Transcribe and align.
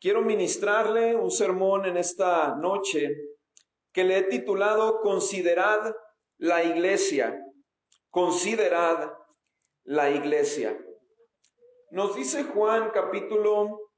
quiero 0.00 0.22
ministrarle 0.22 1.16
un 1.16 1.30
sermón 1.30 1.86
en 1.86 1.96
esta 1.96 2.54
noche 2.56 3.16
que 3.92 4.04
le 4.04 4.18
he 4.18 4.22
titulado 4.24 5.00
Considerad 5.00 5.92
la 6.38 6.62
iglesia. 6.62 7.38
Considerad 8.10 9.12
la 9.84 10.10
iglesia. 10.10 10.78
Nos 11.90 12.14
dice 12.14 12.44
Juan 12.44 12.90
capítulo 12.92 13.88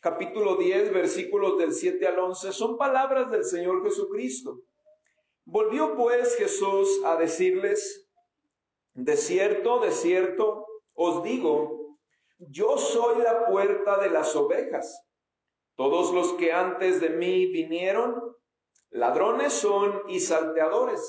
capítulo 0.00 0.56
10 0.56 0.92
versículos 0.92 1.56
del 1.56 1.72
7 1.72 2.06
al 2.06 2.18
11 2.18 2.52
son 2.52 2.76
palabras 2.76 3.30
del 3.30 3.42
Señor 3.42 3.82
Jesucristo. 3.82 4.60
Volvió 5.46 5.96
pues 5.96 6.36
Jesús 6.36 7.00
a 7.04 7.16
decirles, 7.16 8.06
de 8.92 9.16
cierto, 9.16 9.80
de 9.80 9.92
cierto, 9.92 10.66
os 10.94 11.22
digo, 11.22 11.98
yo 12.38 12.76
soy 12.76 13.22
la 13.22 13.46
puerta 13.46 13.98
de 13.98 14.10
las 14.10 14.36
ovejas. 14.36 15.04
Todos 15.76 16.12
los 16.12 16.34
que 16.34 16.52
antes 16.52 17.00
de 17.00 17.10
mí 17.10 17.46
vinieron, 17.46 18.36
ladrones 18.90 19.52
son 19.52 20.02
y 20.08 20.20
salteadores, 20.20 21.00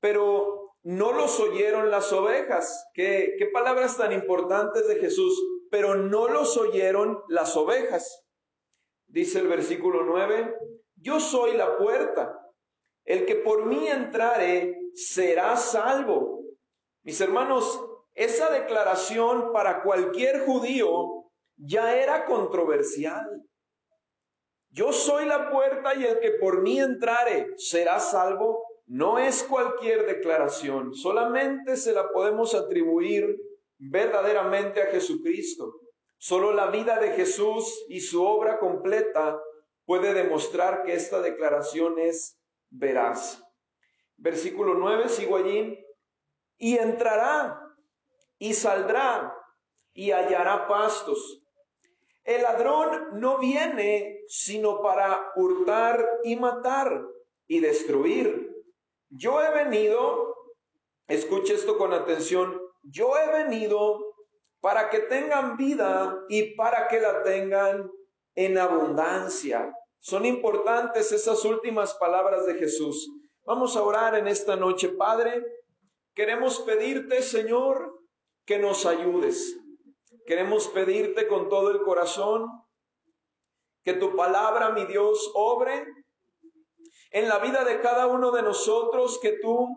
pero 0.00 0.76
no 0.82 1.12
los 1.12 1.38
oyeron 1.38 1.90
las 1.90 2.12
ovejas. 2.12 2.90
¿Qué, 2.92 3.36
qué 3.38 3.46
palabras 3.46 3.96
tan 3.96 4.12
importantes 4.12 4.88
de 4.88 4.96
Jesús? 4.96 5.40
Pero 5.70 5.94
no 5.94 6.28
los 6.28 6.56
oyeron 6.56 7.22
las 7.28 7.56
ovejas. 7.56 8.24
Dice 9.06 9.38
el 9.38 9.46
versículo 9.46 10.04
9, 10.04 10.54
yo 10.96 11.20
soy 11.20 11.56
la 11.56 11.76
puerta. 11.76 12.38
El 13.04 13.26
que 13.26 13.36
por 13.36 13.66
mí 13.66 13.86
entrare 13.88 14.76
será 14.94 15.56
salvo. 15.56 16.40
Mis 17.04 17.20
hermanos, 17.20 17.84
esa 18.14 18.50
declaración 18.50 19.52
para 19.52 19.82
cualquier 19.82 20.44
judío 20.44 21.30
ya 21.56 21.96
era 21.96 22.24
controversial. 22.26 23.26
Yo 24.72 24.90
soy 24.90 25.26
la 25.26 25.50
puerta 25.50 25.94
y 25.94 26.04
el 26.04 26.18
que 26.18 26.30
por 26.32 26.62
mí 26.62 26.80
entrare 26.80 27.48
será 27.58 28.00
salvo. 28.00 28.64
No 28.86 29.18
es 29.18 29.42
cualquier 29.42 30.06
declaración, 30.06 30.94
solamente 30.94 31.76
se 31.76 31.92
la 31.92 32.10
podemos 32.10 32.54
atribuir 32.54 33.36
verdaderamente 33.78 34.82
a 34.82 34.86
Jesucristo. 34.86 35.74
Solo 36.16 36.52
la 36.52 36.68
vida 36.68 36.98
de 36.98 37.12
Jesús 37.12 37.84
y 37.88 38.00
su 38.00 38.24
obra 38.24 38.58
completa 38.58 39.38
puede 39.84 40.14
demostrar 40.14 40.84
que 40.84 40.94
esta 40.94 41.20
declaración 41.20 41.98
es 41.98 42.38
veraz. 42.70 43.42
Versículo 44.16 44.74
9, 44.74 45.08
sigo 45.08 45.36
allí. 45.36 45.78
Y 46.56 46.78
entrará 46.78 47.60
y 48.38 48.54
saldrá 48.54 49.34
y 49.92 50.12
hallará 50.12 50.66
pastos. 50.66 51.41
El 52.24 52.42
ladrón 52.42 53.20
no 53.20 53.38
viene 53.38 54.20
sino 54.28 54.80
para 54.80 55.32
hurtar 55.36 56.20
y 56.22 56.36
matar 56.36 57.04
y 57.48 57.60
destruir. 57.60 58.50
Yo 59.10 59.42
he 59.42 59.52
venido, 59.52 60.34
escuche 61.08 61.54
esto 61.54 61.76
con 61.76 61.92
atención, 61.92 62.60
yo 62.82 63.12
he 63.18 63.44
venido 63.44 63.98
para 64.60 64.88
que 64.90 65.00
tengan 65.00 65.56
vida 65.56 66.24
y 66.28 66.54
para 66.54 66.86
que 66.88 67.00
la 67.00 67.22
tengan 67.22 67.90
en 68.34 68.56
abundancia. 68.56 69.74
Son 69.98 70.24
importantes 70.24 71.12
esas 71.12 71.44
últimas 71.44 71.94
palabras 71.94 72.46
de 72.46 72.54
Jesús. 72.54 73.10
Vamos 73.44 73.76
a 73.76 73.82
orar 73.82 74.14
en 74.14 74.28
esta 74.28 74.54
noche, 74.54 74.88
Padre. 74.90 75.44
Queremos 76.14 76.60
pedirte, 76.60 77.22
Señor, 77.22 78.00
que 78.44 78.58
nos 78.58 78.86
ayudes. 78.86 79.61
Queremos 80.26 80.68
pedirte 80.68 81.26
con 81.26 81.48
todo 81.48 81.70
el 81.70 81.82
corazón 81.82 82.46
que 83.82 83.94
tu 83.94 84.14
palabra, 84.14 84.70
mi 84.70 84.86
Dios, 84.86 85.30
obre 85.34 85.84
en 87.10 87.28
la 87.28 87.38
vida 87.38 87.64
de 87.64 87.80
cada 87.80 88.06
uno 88.06 88.30
de 88.30 88.42
nosotros, 88.42 89.18
que 89.20 89.38
tú 89.40 89.68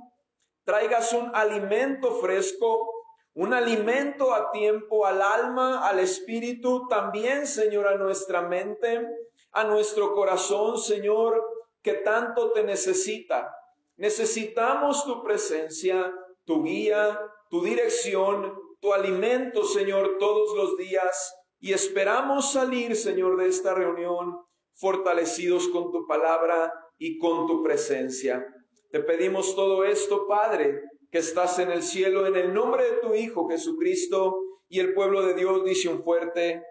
traigas 0.63 1.11
un 1.13 1.31
alimento 1.35 2.11
fresco, 2.15 2.89
un 3.33 3.53
alimento 3.53 4.33
a 4.33 4.51
tiempo 4.51 5.05
al 5.05 5.21
alma, 5.21 5.87
al 5.87 5.99
espíritu, 5.99 6.87
también, 6.87 7.45
Señor, 7.45 7.87
a 7.87 7.97
nuestra 7.97 8.41
mente, 8.41 9.05
a 9.51 9.63
nuestro 9.65 10.13
corazón, 10.13 10.77
Señor, 10.77 11.43
que 11.81 11.95
tanto 11.95 12.51
te 12.51 12.63
necesita. 12.63 13.53
Necesitamos 13.97 15.03
tu 15.05 15.21
presencia, 15.23 16.13
tu 16.45 16.63
guía, 16.63 17.19
tu 17.49 17.63
dirección, 17.63 18.57
tu 18.79 18.93
alimento, 18.93 19.63
Señor, 19.63 20.17
todos 20.19 20.55
los 20.55 20.77
días. 20.77 21.33
Y 21.59 21.73
esperamos 21.73 22.51
salir, 22.51 22.95
Señor, 22.95 23.37
de 23.37 23.47
esta 23.47 23.73
reunión 23.73 24.37
fortalecidos 24.75 25.67
con 25.69 25.91
tu 25.91 26.05
palabra 26.05 26.73
y 26.97 27.17
con 27.17 27.47
tu 27.47 27.63
presencia. 27.63 28.45
Te 28.91 28.99
pedimos 28.99 29.55
todo 29.55 29.83
esto, 29.83 30.27
Padre, 30.27 30.81
que 31.11 31.19
estás 31.19 31.59
en 31.59 31.71
el 31.71 31.81
cielo, 31.81 32.27
en 32.27 32.35
el 32.35 32.53
nombre 32.53 32.83
de 32.83 32.97
tu 32.97 33.13
Hijo 33.13 33.47
Jesucristo, 33.47 34.41
y 34.67 34.79
el 34.79 34.93
pueblo 34.93 35.21
de 35.21 35.33
Dios 35.33 35.63
dice 35.63 35.89
un 35.89 36.03
fuerte 36.03 36.63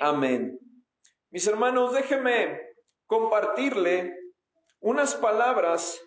Amén. 0.00 0.58
Mis 1.30 1.46
hermanos, 1.46 1.92
déjenme 1.92 2.60
compartirle 3.06 4.14
unas 4.80 5.14
palabras 5.14 6.00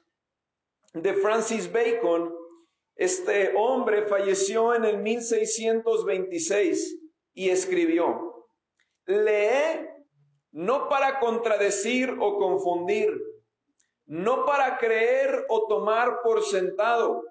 de 0.93 1.13
Francis 1.13 1.71
Bacon. 1.71 2.33
Este 2.99 3.53
hombre 3.55 4.05
falleció 4.07 4.75
en 4.75 4.83
el 4.83 4.97
1626 4.97 6.99
y 7.33 7.49
escribió, 7.49 8.45
lee 9.05 9.87
no 10.51 10.89
para 10.89 11.21
contradecir 11.21 12.13
o 12.19 12.37
confundir, 12.37 13.17
no 14.05 14.45
para 14.45 14.77
creer 14.77 15.45
o 15.47 15.65
tomar 15.67 16.19
por 16.23 16.43
sentado, 16.43 17.23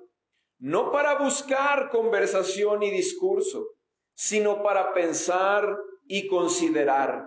no 0.59 0.91
para 0.91 1.19
buscar 1.19 1.91
conversación 1.91 2.83
y 2.83 2.91
discurso, 2.91 3.67
sino 4.15 4.63
para 4.63 4.95
pensar 4.95 5.77
y 6.07 6.29
considerar. 6.29 7.27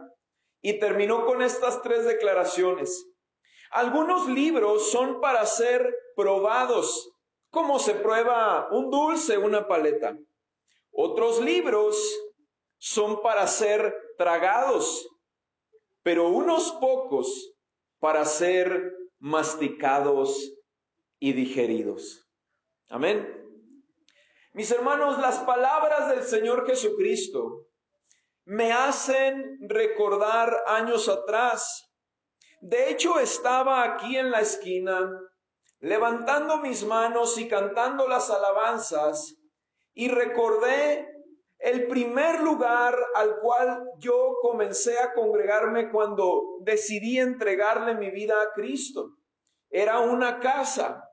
Y 0.64 0.80
terminó 0.80 1.28
con 1.28 1.44
estas 1.44 1.84
tres 1.84 2.06
declaraciones. 2.06 3.06
Algunos 3.70 4.28
libros 4.28 4.90
son 4.90 5.22
para 5.22 5.46
ser 5.46 5.96
probados, 6.16 7.12
como 7.52 7.80
se 7.80 7.94
prueba 7.94 8.70
un 8.72 8.90
dulce, 8.90 9.38
una 9.38 9.68
paleta. 9.68 10.18
Otros 10.92 11.42
libros 11.42 11.98
son 12.78 13.22
para 13.22 13.46
ser 13.46 13.96
tragados, 14.18 15.08
pero 16.02 16.30
unos 16.30 16.72
pocos 16.82 17.54
para 18.00 18.26
ser 18.26 18.94
masticados 19.20 20.54
y 21.20 21.34
digeridos. 21.34 22.28
Amén. 22.90 23.38
Mis 24.54 24.72
hermanos, 24.72 25.20
las 25.20 25.40
palabras 25.40 26.10
del 26.10 26.24
Señor 26.24 26.66
Jesucristo 26.66 27.68
me 28.46 28.72
hacen 28.72 29.60
recordar 29.62 30.64
años 30.68 31.08
atrás. 31.08 31.90
De 32.60 32.90
hecho, 32.90 33.20
estaba 33.20 33.84
aquí 33.84 34.18
en 34.18 34.32
la 34.32 34.42
esquina, 34.42 35.10
levantando 35.82 36.58
mis 36.58 36.86
manos 36.86 37.38
y 37.38 37.48
cantando 37.48 38.08
las 38.08 38.30
alabanzas, 38.30 39.36
y 39.94 40.08
recordé 40.08 41.08
el 41.60 41.88
primer 41.88 42.42
lugar 42.42 42.98
al 43.16 43.40
cual 43.40 43.84
yo 44.00 44.38
comencé 44.42 44.98
a 44.98 45.14
congregarme 45.14 45.92
cuando 45.92 46.58
decidí 46.62 47.20
entregarle 47.20 47.96
mi 47.96 48.10
vida 48.10 48.42
a 48.42 48.52
Cristo. 48.54 49.18
Era 49.70 50.00
una 50.00 50.40
casa 50.40 51.08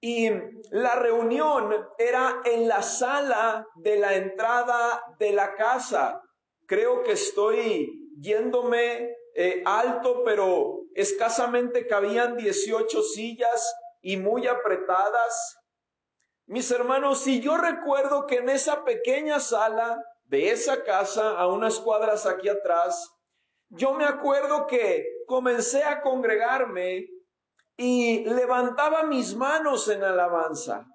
y 0.00 0.30
la 0.70 0.94
reunión 0.94 1.74
era 1.98 2.42
en 2.44 2.68
la 2.68 2.82
sala 2.82 3.66
de 3.76 3.98
la 3.98 4.14
entrada 4.14 5.02
de 5.18 5.32
la 5.32 5.54
casa. 5.54 6.22
Creo 6.66 7.02
que 7.02 7.12
estoy 7.12 8.08
yéndome 8.20 9.16
eh, 9.34 9.62
alto, 9.64 10.22
pero 10.24 10.82
escasamente 10.94 11.86
cabían 11.86 12.36
18 12.36 13.02
sillas 13.02 13.74
y 14.00 14.16
muy 14.16 14.46
apretadas. 14.46 15.58
Mis 16.46 16.70
hermanos, 16.70 17.20
si 17.20 17.40
yo 17.40 17.56
recuerdo 17.56 18.26
que 18.26 18.36
en 18.36 18.48
esa 18.48 18.84
pequeña 18.84 19.40
sala 19.40 20.02
de 20.24 20.50
esa 20.50 20.84
casa, 20.84 21.38
a 21.38 21.46
unas 21.46 21.78
cuadras 21.80 22.26
aquí 22.26 22.48
atrás, 22.48 23.14
yo 23.70 23.92
me 23.92 24.04
acuerdo 24.04 24.66
que 24.66 25.04
comencé 25.26 25.84
a 25.84 26.00
congregarme 26.00 27.06
y 27.76 28.24
levantaba 28.24 29.02
mis 29.04 29.34
manos 29.36 29.88
en 29.88 30.02
alabanza. 30.02 30.86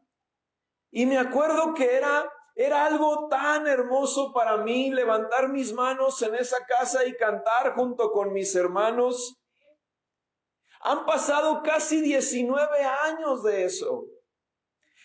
Y 0.92 1.06
me 1.06 1.18
acuerdo 1.18 1.74
que 1.74 1.96
era, 1.96 2.32
era 2.56 2.86
algo 2.86 3.28
tan 3.30 3.68
hermoso 3.68 4.34
para 4.34 4.58
mí 4.58 4.92
levantar 4.92 5.50
mis 5.50 5.74
manos 5.74 6.22
en 6.22 6.36
esa 6.36 6.66
casa 6.66 7.06
y 7.06 7.16
cantar 7.16 7.74
junto 7.74 8.12
con 8.12 8.34
mis 8.34 8.56
hermanos. 8.56 9.40
Han 10.84 11.06
pasado 11.06 11.62
casi 11.64 12.02
19 12.02 12.84
años 12.84 13.44
de 13.44 13.66
eso. 13.66 14.06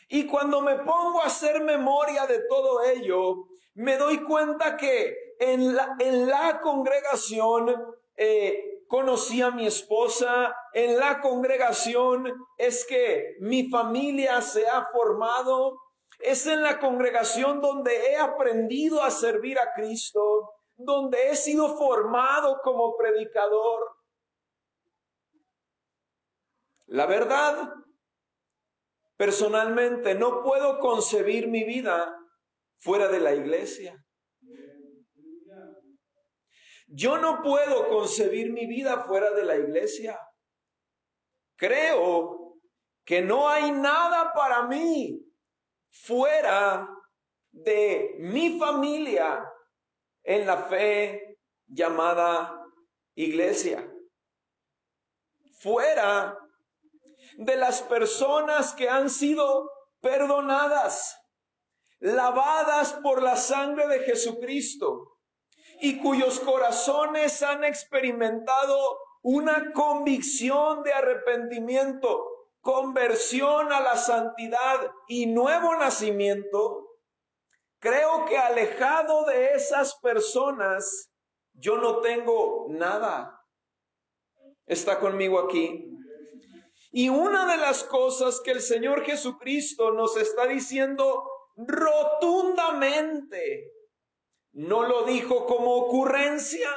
Y 0.09 0.27
cuando 0.27 0.61
me 0.61 0.77
pongo 0.79 1.21
a 1.23 1.27
hacer 1.27 1.63
memoria 1.63 2.27
de 2.27 2.41
todo 2.49 2.83
ello, 2.83 3.49
me 3.75 3.97
doy 3.97 4.25
cuenta 4.25 4.77
que 4.77 5.15
en 5.39 5.77
la, 5.77 5.97
en 5.99 6.27
la 6.27 6.61
congregación 6.61 7.75
eh, 8.17 8.83
conocí 8.89 9.43
a 9.43 9.51
mi 9.51 9.67
esposa, 9.67 10.57
en 10.73 10.99
la 10.99 11.21
congregación 11.21 12.33
es 12.57 12.85
que 12.87 13.37
mi 13.41 13.69
familia 13.69 14.41
se 14.41 14.67
ha 14.67 14.89
formado, 14.93 15.79
es 16.19 16.47
en 16.47 16.63
la 16.63 16.81
congregación 16.81 17.61
donde 17.61 18.11
he 18.11 18.17
aprendido 18.17 19.03
a 19.03 19.11
servir 19.11 19.59
a 19.59 19.73
Cristo, 19.75 20.55
donde 20.77 21.31
he 21.31 21.37
sido 21.37 21.77
formado 21.77 22.61
como 22.65 22.97
predicador. 22.97 23.98
La 26.88 27.05
verdad, 27.05 27.75
personalmente 29.17 30.14
no 30.14 30.43
puedo 30.43 30.79
concebir 30.79 31.49
mi 31.49 31.64
vida 31.64 32.14
fuera 32.79 33.08
de 33.08 33.20
la 33.20 33.35
iglesia. 33.35 34.02
Yo 36.87 37.19
no 37.19 37.43
puedo 37.43 37.88
concebir 37.90 38.52
mi 38.52 38.67
vida 38.67 39.05
fuera 39.05 39.32
de 39.32 39.44
la 39.44 39.56
iglesia. 39.56 40.19
Creo 41.56 42.55
que 43.05 43.20
no 43.20 43.49
hay 43.49 43.70
nada 43.70 44.32
para 44.32 44.62
mí 44.67 45.20
fuera 45.91 46.88
de 47.50 48.14
mi 48.20 48.58
familia 48.58 49.44
en 50.23 50.46
la 50.46 50.56
fe 50.56 51.38
llamada 51.67 52.64
iglesia. 53.14 53.87
Fuera 55.61 56.38
de 57.38 57.56
las 57.56 57.82
personas 57.82 58.73
que 58.73 58.88
han 58.88 59.08
sido 59.08 59.70
perdonadas, 60.00 61.17
lavadas 62.00 62.94
por 62.94 63.23
la 63.23 63.37
sangre 63.37 63.87
de 63.87 64.00
Jesucristo 64.00 65.19
y 65.81 66.00
cuyos 66.00 66.40
corazones 66.40 67.40
han 67.43 67.62
experimentado 67.62 68.99
una 69.23 69.73
convicción 69.73 70.82
de 70.82 70.93
arrepentimiento, 70.93 72.26
conversión 72.61 73.73
a 73.73 73.81
la 73.81 73.96
santidad 73.96 74.91
y 75.06 75.26
nuevo 75.26 75.76
nacimiento, 75.76 76.88
creo 77.79 78.25
que 78.25 78.37
alejado 78.37 79.25
de 79.26 79.55
esas 79.55 79.94
personas, 80.00 81.12
yo 81.52 81.76
no 81.76 82.00
tengo 82.00 82.67
nada. 82.69 83.41
¿Está 84.67 84.99
conmigo 84.99 85.38
aquí? 85.38 85.98
Y 86.90 87.08
una 87.08 87.50
de 87.50 87.58
las 87.58 87.85
cosas 87.85 88.40
que 88.40 88.52
el 88.52 88.61
Señor 88.61 89.05
Jesucristo 89.05 89.93
nos 89.93 90.17
está 90.17 90.46
diciendo 90.46 91.29
rotundamente 91.56 93.73
no 94.52 94.82
lo 94.82 95.05
dijo 95.05 95.46
como 95.46 95.75
ocurrencia, 95.75 96.70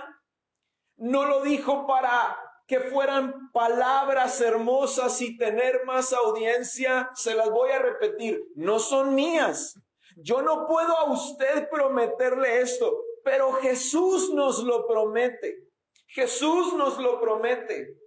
no 0.98 1.26
lo 1.26 1.42
dijo 1.42 1.88
para 1.88 2.38
que 2.68 2.80
fueran 2.80 3.52
palabras 3.52 4.40
hermosas 4.40 5.22
y 5.22 5.38
tener 5.38 5.84
más 5.86 6.14
audiencia, 6.14 7.10
se 7.16 7.36
las 7.36 7.50
voy 7.50 7.72
a 7.72 7.80
repetir, 7.80 8.42
no 8.56 8.80
son 8.80 9.16
mías. 9.16 9.80
Yo 10.16 10.42
no 10.42 10.68
puedo 10.68 10.96
a 10.98 11.12
usted 11.12 11.70
prometerle 11.70 12.62
esto, 12.62 13.04
pero 13.24 13.54
Jesús 13.54 14.34
nos 14.34 14.64
lo 14.64 14.88
promete. 14.88 15.68
Jesús 16.08 16.74
nos 16.74 16.98
lo 17.00 17.20
promete. 17.20 18.01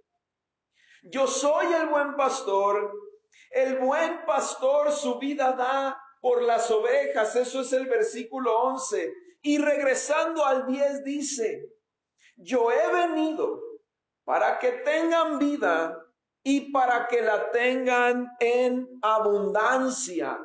Yo 1.05 1.27
soy 1.27 1.71
el 1.73 1.87
buen 1.87 2.15
pastor. 2.15 2.91
El 3.51 3.77
buen 3.77 4.25
pastor 4.25 4.91
su 4.91 5.19
vida 5.19 5.53
da 5.53 6.01
por 6.19 6.41
las 6.41 6.69
ovejas. 6.71 7.35
Eso 7.35 7.61
es 7.61 7.71
el 7.73 7.87
versículo 7.87 8.59
11. 8.63 9.13
Y 9.43 9.59
regresando 9.59 10.43
al 10.43 10.65
10 10.65 11.03
dice, 11.03 11.69
yo 12.35 12.71
he 12.71 12.91
venido 12.91 13.61
para 14.23 14.57
que 14.57 14.71
tengan 14.71 15.37
vida 15.37 15.95
y 16.43 16.71
para 16.71 17.07
que 17.07 17.21
la 17.21 17.51
tengan 17.51 18.27
en 18.39 18.87
abundancia. 19.01 20.39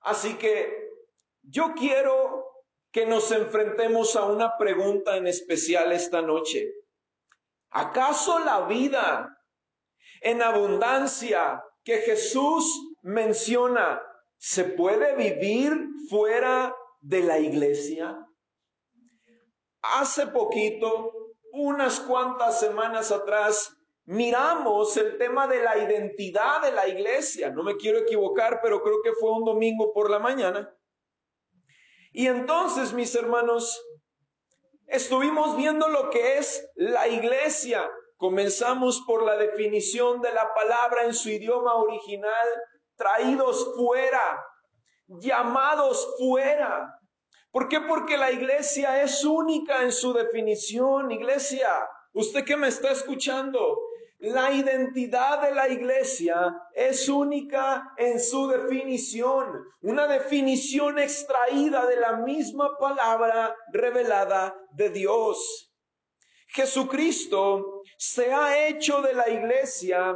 Así 0.00 0.34
que 0.34 0.88
yo 1.42 1.74
quiero 1.74 2.64
que 2.90 3.04
nos 3.04 3.30
enfrentemos 3.32 4.16
a 4.16 4.24
una 4.24 4.56
pregunta 4.56 5.16
en 5.16 5.26
especial 5.26 5.92
esta 5.92 6.22
noche. 6.22 6.72
¿Acaso 7.70 8.38
la 8.38 8.66
vida 8.66 9.36
en 10.20 10.42
abundancia 10.42 11.62
que 11.84 11.98
Jesús 11.98 12.96
menciona 13.02 14.02
se 14.38 14.64
puede 14.64 15.14
vivir 15.16 15.72
fuera 16.08 16.74
de 17.00 17.22
la 17.22 17.38
iglesia? 17.38 18.18
Hace 19.82 20.26
poquito, 20.28 21.12
unas 21.52 22.00
cuantas 22.00 22.60
semanas 22.60 23.12
atrás, 23.12 23.76
miramos 24.04 24.96
el 24.96 25.18
tema 25.18 25.46
de 25.46 25.62
la 25.62 25.78
identidad 25.78 26.62
de 26.62 26.72
la 26.72 26.88
iglesia. 26.88 27.50
No 27.50 27.62
me 27.62 27.76
quiero 27.76 27.98
equivocar, 27.98 28.60
pero 28.62 28.82
creo 28.82 29.02
que 29.02 29.12
fue 29.12 29.32
un 29.32 29.44
domingo 29.44 29.92
por 29.92 30.10
la 30.10 30.18
mañana. 30.18 30.72
Y 32.12 32.26
entonces, 32.26 32.92
mis 32.92 33.14
hermanos, 33.14 33.80
estuvimos 34.86 35.56
viendo 35.56 35.88
lo 35.88 36.10
que 36.10 36.38
es 36.38 36.68
la 36.74 37.08
iglesia. 37.08 37.88
Comenzamos 38.16 39.02
por 39.06 39.22
la 39.24 39.36
definición 39.36 40.22
de 40.22 40.32
la 40.32 40.52
palabra 40.54 41.04
en 41.04 41.14
su 41.14 41.28
idioma 41.28 41.74
original, 41.74 42.48
traídos 42.96 43.74
fuera, 43.76 44.44
llamados 45.06 46.16
fuera. 46.18 46.98
¿Por 47.50 47.68
qué? 47.68 47.80
Porque 47.80 48.16
la 48.16 48.30
iglesia 48.32 49.02
es 49.02 49.24
única 49.24 49.82
en 49.82 49.92
su 49.92 50.12
definición. 50.12 51.10
Iglesia, 51.10 51.68
usted 52.12 52.44
que 52.44 52.56
me 52.56 52.68
está 52.68 52.90
escuchando, 52.90 53.78
la 54.18 54.50
identidad 54.50 55.42
de 55.42 55.54
la 55.54 55.68
iglesia 55.68 56.54
es 56.74 57.08
única 57.08 57.92
en 57.98 58.18
su 58.18 58.48
definición, 58.48 59.62
una 59.82 60.06
definición 60.06 60.98
extraída 60.98 61.86
de 61.86 61.96
la 61.96 62.16
misma 62.16 62.78
palabra 62.78 63.54
revelada 63.72 64.56
de 64.72 64.90
Dios. 64.90 65.72
Jesucristo 66.48 67.82
se 67.98 68.32
ha 68.32 68.66
hecho 68.68 69.02
de 69.02 69.12
la 69.12 69.28
iglesia, 69.28 70.14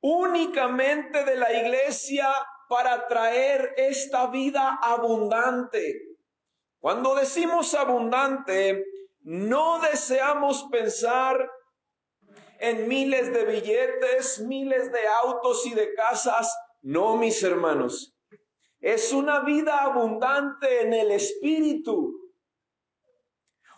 únicamente 0.00 1.24
de 1.24 1.36
la 1.36 1.52
iglesia 1.52 2.32
para 2.68 3.06
traer 3.06 3.74
esta 3.76 4.26
vida 4.26 4.78
abundante. 4.82 6.00
Cuando 6.80 7.14
decimos 7.14 7.74
abundante, 7.74 8.84
no 9.22 9.80
deseamos 9.80 10.66
pensar 10.70 11.48
en 12.60 12.86
miles 12.86 13.32
de 13.32 13.44
billetes, 13.44 14.40
miles 14.40 14.92
de 14.92 15.06
autos 15.24 15.66
y 15.66 15.74
de 15.74 15.94
casas. 15.94 16.54
No, 16.82 17.16
mis 17.16 17.42
hermanos. 17.42 18.14
Es 18.80 19.12
una 19.12 19.40
vida 19.40 19.82
abundante 19.82 20.82
en 20.82 20.92
el 20.92 21.10
espíritu. 21.10 22.14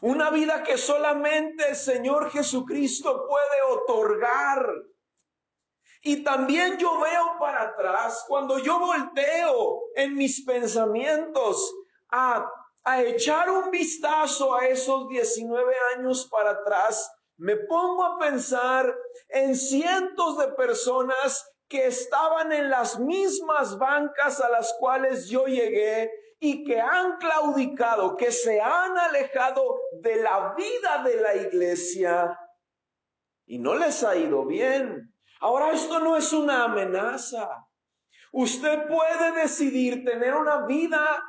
Una 0.00 0.30
vida 0.30 0.64
que 0.64 0.76
solamente 0.76 1.68
el 1.68 1.76
Señor 1.76 2.30
Jesucristo 2.30 3.24
puede 3.28 3.62
otorgar. 3.70 4.66
Y 6.02 6.24
también 6.24 6.76
yo 6.76 6.98
veo 6.98 7.38
para 7.38 7.62
atrás, 7.62 8.24
cuando 8.26 8.58
yo 8.58 8.80
volteo 8.80 9.82
en 9.94 10.16
mis 10.16 10.44
pensamientos 10.44 11.72
a, 12.10 12.50
a 12.82 13.02
echar 13.02 13.48
un 13.48 13.70
vistazo 13.70 14.56
a 14.56 14.66
esos 14.66 15.08
19 15.08 15.72
años 15.96 16.28
para 16.28 16.50
atrás, 16.50 17.08
me 17.42 17.56
pongo 17.56 18.04
a 18.04 18.18
pensar 18.20 18.96
en 19.28 19.56
cientos 19.56 20.38
de 20.38 20.46
personas 20.52 21.44
que 21.68 21.86
estaban 21.88 22.52
en 22.52 22.70
las 22.70 23.00
mismas 23.00 23.76
bancas 23.78 24.40
a 24.40 24.48
las 24.48 24.72
cuales 24.78 25.28
yo 25.28 25.46
llegué 25.46 26.08
y 26.38 26.62
que 26.62 26.80
han 26.80 27.16
claudicado, 27.16 28.16
que 28.16 28.30
se 28.30 28.60
han 28.60 28.96
alejado 28.96 29.80
de 30.02 30.22
la 30.22 30.54
vida 30.56 31.02
de 31.02 31.16
la 31.20 31.34
iglesia 31.34 32.38
y 33.44 33.58
no 33.58 33.74
les 33.74 34.04
ha 34.04 34.14
ido 34.14 34.46
bien. 34.46 35.12
Ahora 35.40 35.72
esto 35.72 35.98
no 35.98 36.16
es 36.16 36.32
una 36.32 36.62
amenaza. 36.62 37.66
Usted 38.30 38.86
puede 38.86 39.32
decidir 39.32 40.04
tener 40.04 40.34
una 40.36 40.64
vida 40.66 41.20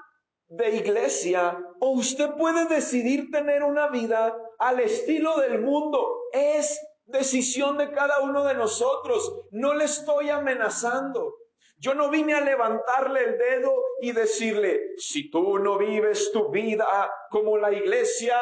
de 0.47 0.75
iglesia 0.75 1.57
o 1.79 1.89
usted 1.89 2.35
puede 2.35 2.65
decidir 2.65 3.31
tener 3.31 3.63
una 3.63 3.87
vida 3.87 4.37
al 4.63 4.79
estilo 4.79 5.37
del 5.39 5.61
mundo. 5.61 6.23
Es 6.31 6.79
decisión 7.05 7.77
de 7.77 7.91
cada 7.91 8.21
uno 8.21 8.43
de 8.43 8.53
nosotros. 8.53 9.45
No 9.51 9.73
le 9.73 9.85
estoy 9.85 10.29
amenazando. 10.29 11.35
Yo 11.77 11.93
no 11.93 12.09
vine 12.09 12.33
a 12.33 12.41
levantarle 12.41 13.23
el 13.25 13.37
dedo 13.37 13.73
y 14.01 14.13
decirle, 14.13 14.93
si 14.97 15.29
tú 15.29 15.59
no 15.59 15.77
vives 15.77 16.31
tu 16.31 16.49
vida 16.49 17.11
como 17.29 17.57
la 17.57 17.73
iglesia, 17.73 18.37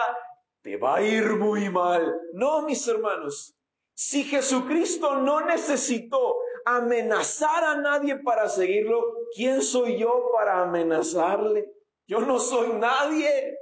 te 0.62 0.78
va 0.78 0.98
a 0.98 1.02
ir 1.02 1.38
muy 1.38 1.70
mal. 1.70 2.22
No, 2.34 2.62
mis 2.62 2.88
hermanos. 2.88 3.58
Si 3.96 4.24
Jesucristo 4.24 5.16
no 5.16 5.42
necesitó 5.42 6.38
amenazar 6.66 7.64
a 7.64 7.76
nadie 7.78 8.18
para 8.18 8.48
seguirlo, 8.48 9.04
¿quién 9.36 9.64
soy 9.64 9.98
yo 9.98 10.30
para 10.32 10.62
amenazarle? 10.62 11.72
Yo 12.06 12.20
no 12.20 12.38
soy 12.38 12.74
nadie. 12.74 13.58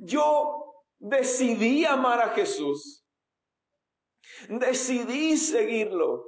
Yo 0.00 0.68
decidí 0.98 1.84
amar 1.84 2.20
a 2.20 2.30
Jesús. 2.30 3.04
Decidí 4.48 5.36
seguirlo. 5.36 6.24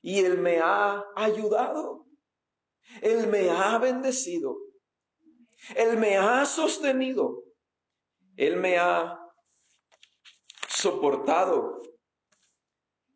Y 0.00 0.20
Él 0.20 0.38
me 0.38 0.58
ha 0.58 1.04
ayudado. 1.16 2.06
Él 3.00 3.26
me 3.28 3.50
ha 3.50 3.78
bendecido. 3.78 4.56
Él 5.76 5.96
me 5.98 6.16
ha 6.16 6.44
sostenido. 6.44 7.44
Él 8.36 8.56
me 8.56 8.78
ha 8.78 9.18
soportado. 10.68 11.82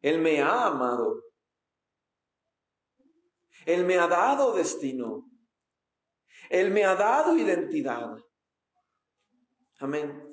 Él 0.01 0.19
me 0.21 0.41
ha 0.41 0.67
amado. 0.67 1.23
Él 3.65 3.85
me 3.85 3.99
ha 3.99 4.07
dado 4.07 4.55
destino. 4.55 5.29
Él 6.49 6.71
me 6.71 6.85
ha 6.85 6.95
dado 6.95 7.37
identidad. 7.37 8.17
Amén. 9.79 10.26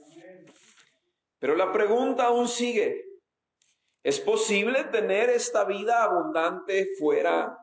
Pero 1.44 1.58
la 1.58 1.74
pregunta 1.74 2.28
aún 2.28 2.48
sigue. 2.48 3.04
¿Es 4.02 4.22
posible 4.22 4.86
tener 4.86 5.30
esta 5.30 5.66
vida 5.66 6.02
abundante 6.02 6.92
fuera 6.98 7.58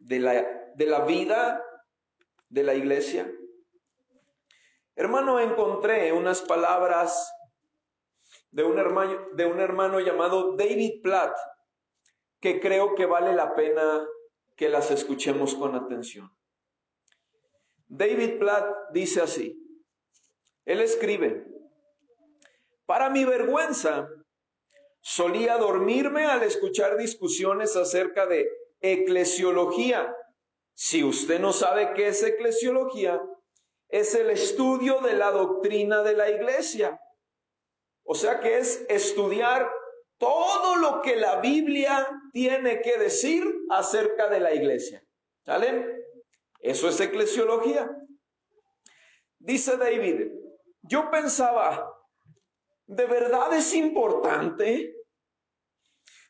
de 0.00 0.20
la, 0.20 0.72
de 0.74 0.86
la 0.86 1.00
vida 1.04 1.62
de 2.48 2.62
la 2.62 2.74
iglesia? 2.74 3.30
Hermano, 4.96 5.38
encontré 5.38 6.14
unas 6.14 6.40
palabras 6.40 7.30
de 8.50 8.64
un 8.64 8.78
hermano, 8.78 9.28
de 9.34 9.44
un 9.44 9.60
hermano 9.60 10.00
llamado 10.00 10.56
David 10.56 11.02
Platt 11.02 11.36
que 12.40 12.58
creo 12.58 12.94
que 12.94 13.04
vale 13.04 13.34
la 13.34 13.54
pena 13.54 14.02
que 14.56 14.70
las 14.70 14.90
escuchemos 14.90 15.54
con 15.54 15.74
atención. 15.74 16.34
David 17.86 18.38
Platt 18.38 18.66
dice 18.94 19.20
así, 19.20 19.60
él 20.64 20.80
escribe, 20.80 21.53
para 22.86 23.10
mi 23.10 23.24
vergüenza, 23.24 24.08
solía 25.00 25.58
dormirme 25.58 26.24
al 26.24 26.42
escuchar 26.42 26.96
discusiones 26.96 27.76
acerca 27.76 28.26
de 28.26 28.48
eclesiología. 28.80 30.14
Si 30.74 31.04
usted 31.04 31.40
no 31.40 31.52
sabe 31.52 31.92
qué 31.94 32.08
es 32.08 32.22
eclesiología, 32.22 33.20
es 33.88 34.14
el 34.14 34.30
estudio 34.30 35.00
de 35.00 35.14
la 35.14 35.30
doctrina 35.30 36.02
de 36.02 36.14
la 36.14 36.30
iglesia. 36.30 37.00
O 38.04 38.14
sea 38.14 38.40
que 38.40 38.58
es 38.58 38.84
estudiar 38.88 39.70
todo 40.18 40.76
lo 40.76 41.00
que 41.02 41.16
la 41.16 41.40
Biblia 41.40 42.08
tiene 42.32 42.80
que 42.82 42.98
decir 42.98 43.44
acerca 43.70 44.28
de 44.28 44.40
la 44.40 44.54
iglesia. 44.54 45.02
¿Sale? 45.44 46.04
Eso 46.60 46.88
es 46.88 46.98
eclesiología. 47.00 47.90
Dice 49.38 49.76
David, 49.76 50.32
yo 50.82 51.10
pensaba, 51.10 51.93
¿de 52.86 53.06
verdad 53.06 53.52
es 53.54 53.74
importante? 53.74 54.94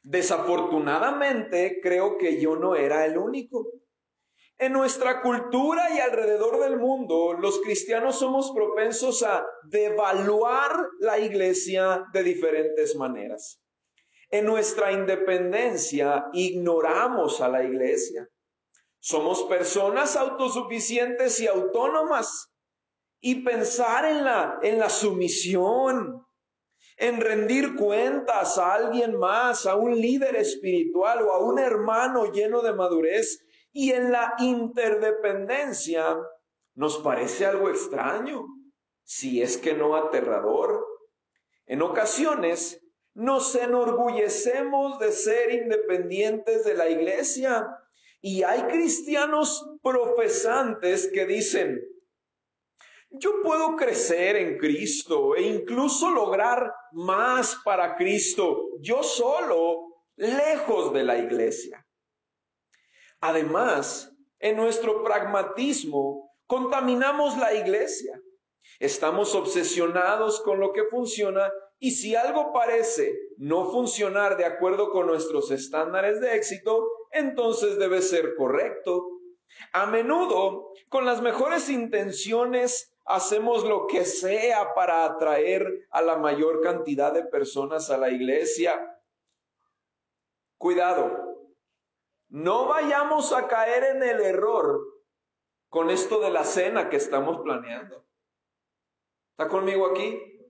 Desafortunadamente 0.03 1.81
creo 1.83 2.19
que 2.19 2.41
yo 2.41 2.57
no 2.57 2.77
era 2.77 3.05
el 3.07 3.17
único. 3.17 3.67
En 4.59 4.73
nuestra 4.73 5.21
cultura 5.21 5.91
y 5.95 5.99
alrededor 5.99 6.61
del 6.61 6.79
mundo, 6.79 7.33
los 7.33 7.61
cristianos 7.61 8.19
somos 8.19 8.53
propensos 8.53 9.23
a 9.23 9.45
devaluar 9.65 10.89
la 11.01 11.19
iglesia 11.19 12.05
de 12.13 12.23
diferentes 12.23 12.95
maneras. 12.95 13.61
En 14.31 14.47
nuestra 14.47 14.93
independencia 14.93 16.27
ignoramos 16.33 17.41
a 17.41 17.49
la 17.49 17.65
iglesia. 17.65 18.29
Somos 19.01 19.43
personas 19.45 20.17
autosuficientes 20.17 21.41
y 21.41 21.47
autónomas. 21.47 22.51
Y 23.21 23.43
pensar 23.43 24.05
en 24.05 24.25
la, 24.25 24.59
en 24.63 24.79
la 24.79 24.91
sumisión, 24.91 26.27
en 26.97 27.21
rendir 27.21 27.75
cuentas 27.77 28.59
a 28.59 28.75
alguien 28.75 29.17
más, 29.19 29.67
a 29.67 29.75
un 29.77 30.01
líder 30.01 30.37
espiritual 30.37 31.23
o 31.23 31.33
a 31.33 31.39
un 31.39 31.59
hermano 31.59 32.33
lleno 32.33 32.63
de 32.63 32.73
madurez, 32.73 33.45
y 33.73 33.91
en 33.93 34.13
la 34.13 34.35
interdependencia 34.39 36.17
nos 36.75 36.99
parece 36.99 37.47
algo 37.47 37.69
extraño, 37.69 38.45
si 39.03 39.43
es 39.43 39.57
que 39.59 39.75
no 39.75 39.97
aterrador. 39.97 40.87
En 41.67 41.83
ocasiones 41.83 42.81
nos 43.15 43.55
enorgullecemos 43.55 44.99
de 44.99 45.13
ser 45.13 45.53
independientes 45.53 46.65
de 46.65 46.75
la 46.75 46.89
iglesia 46.89 47.69
y 48.21 48.43
hay 48.43 48.63
cristianos 48.63 49.65
profesantes 49.83 51.11
que 51.13 51.27
dicen, 51.27 51.81
yo 53.19 53.43
puedo 53.43 53.77
crecer 53.77 54.37
en 54.37 54.59
Cristo 54.59 55.37
e 55.37 55.43
incluso 55.43 56.11
lograr 56.11 56.73
más 56.93 57.57
para 57.65 57.97
Cristo, 57.97 58.71
yo 58.81 59.03
solo, 59.03 60.03
lejos 60.17 60.93
de 60.93 61.03
la 61.03 61.19
iglesia. 61.19 61.85
Además, 63.21 64.13
en 64.39 64.57
nuestro 64.57 65.03
pragmatismo, 65.03 66.31
contaminamos 66.47 67.37
la 67.39 67.55
iglesia. 67.55 68.21
Estamos 68.79 69.35
obsesionados 69.35 70.41
con 70.43 70.61
lo 70.61 70.73
que 70.73 70.85
funciona 70.85 71.51
y 71.79 71.93
si 71.93 72.15
algo 72.15 72.53
parece 72.53 73.15
no 73.37 73.71
funcionar 73.71 74.37
de 74.37 74.45
acuerdo 74.45 74.91
con 74.91 75.07
nuestros 75.07 75.51
estándares 75.51 76.21
de 76.21 76.35
éxito, 76.35 76.87
entonces 77.13 77.79
debe 77.79 78.03
ser 78.03 78.35
correcto. 78.37 79.09
A 79.73 79.87
menudo, 79.87 80.73
con 80.89 81.05
las 81.05 81.23
mejores 81.23 81.69
intenciones, 81.69 82.94
hacemos 83.05 83.65
lo 83.65 83.87
que 83.87 84.05
sea 84.05 84.75
para 84.75 85.05
atraer 85.05 85.87
a 85.91 86.03
la 86.03 86.17
mayor 86.17 86.61
cantidad 86.63 87.13
de 87.13 87.25
personas 87.25 87.91
a 87.91 87.99
la 87.99 88.11
iglesia. 88.11 89.01
Cuidado, 90.59 91.49
no 92.29 92.67
vayamos 92.67 93.33
a 93.33 93.47
caer 93.47 93.85
en 93.97 94.03
el 94.03 94.21
error 94.21 94.81
con 95.69 95.91
esto 95.91 96.21
de 96.21 96.31
la 96.31 96.45
cena 96.45 96.89
que 96.89 96.97
estamos 96.97 97.41
planeando. 97.43 98.05
¿Está 99.33 99.49
conmigo 99.49 99.87
aquí? 99.87 100.41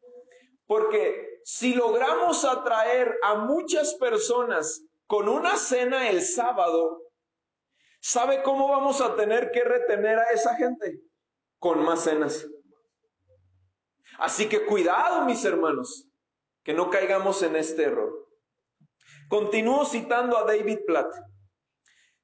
Porque 0.67 1.41
si 1.45 1.75
logramos 1.75 2.45
atraer 2.45 3.19
a 3.23 3.35
muchas 3.35 3.95
personas 3.95 4.85
con 5.07 5.29
una 5.29 5.57
cena 5.57 6.09
el 6.09 6.23
sábado, 6.23 7.03
¿sabe 8.01 8.43
cómo 8.43 8.69
vamos 8.69 9.01
a 9.01 9.17
tener 9.17 9.51
que 9.51 9.65
retener 9.65 10.19
a 10.19 10.31
esa 10.31 10.55
gente? 10.57 11.01
Con 11.65 11.83
más 11.83 12.05
cenas. 12.05 12.47
Así 14.19 14.51
que 14.51 14.67
cuidado, 14.67 15.25
mis 15.25 15.43
hermanos, 15.47 16.07
que 16.63 16.75
no 16.75 16.91
caigamos 16.91 17.43
en 17.43 17.57
este 17.57 17.85
error. 17.85 18.29
Continúo 19.31 19.87
citando 19.87 20.37
a 20.37 20.45
David 20.45 20.81
Platt. 20.87 21.11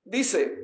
Dice, 0.04 0.59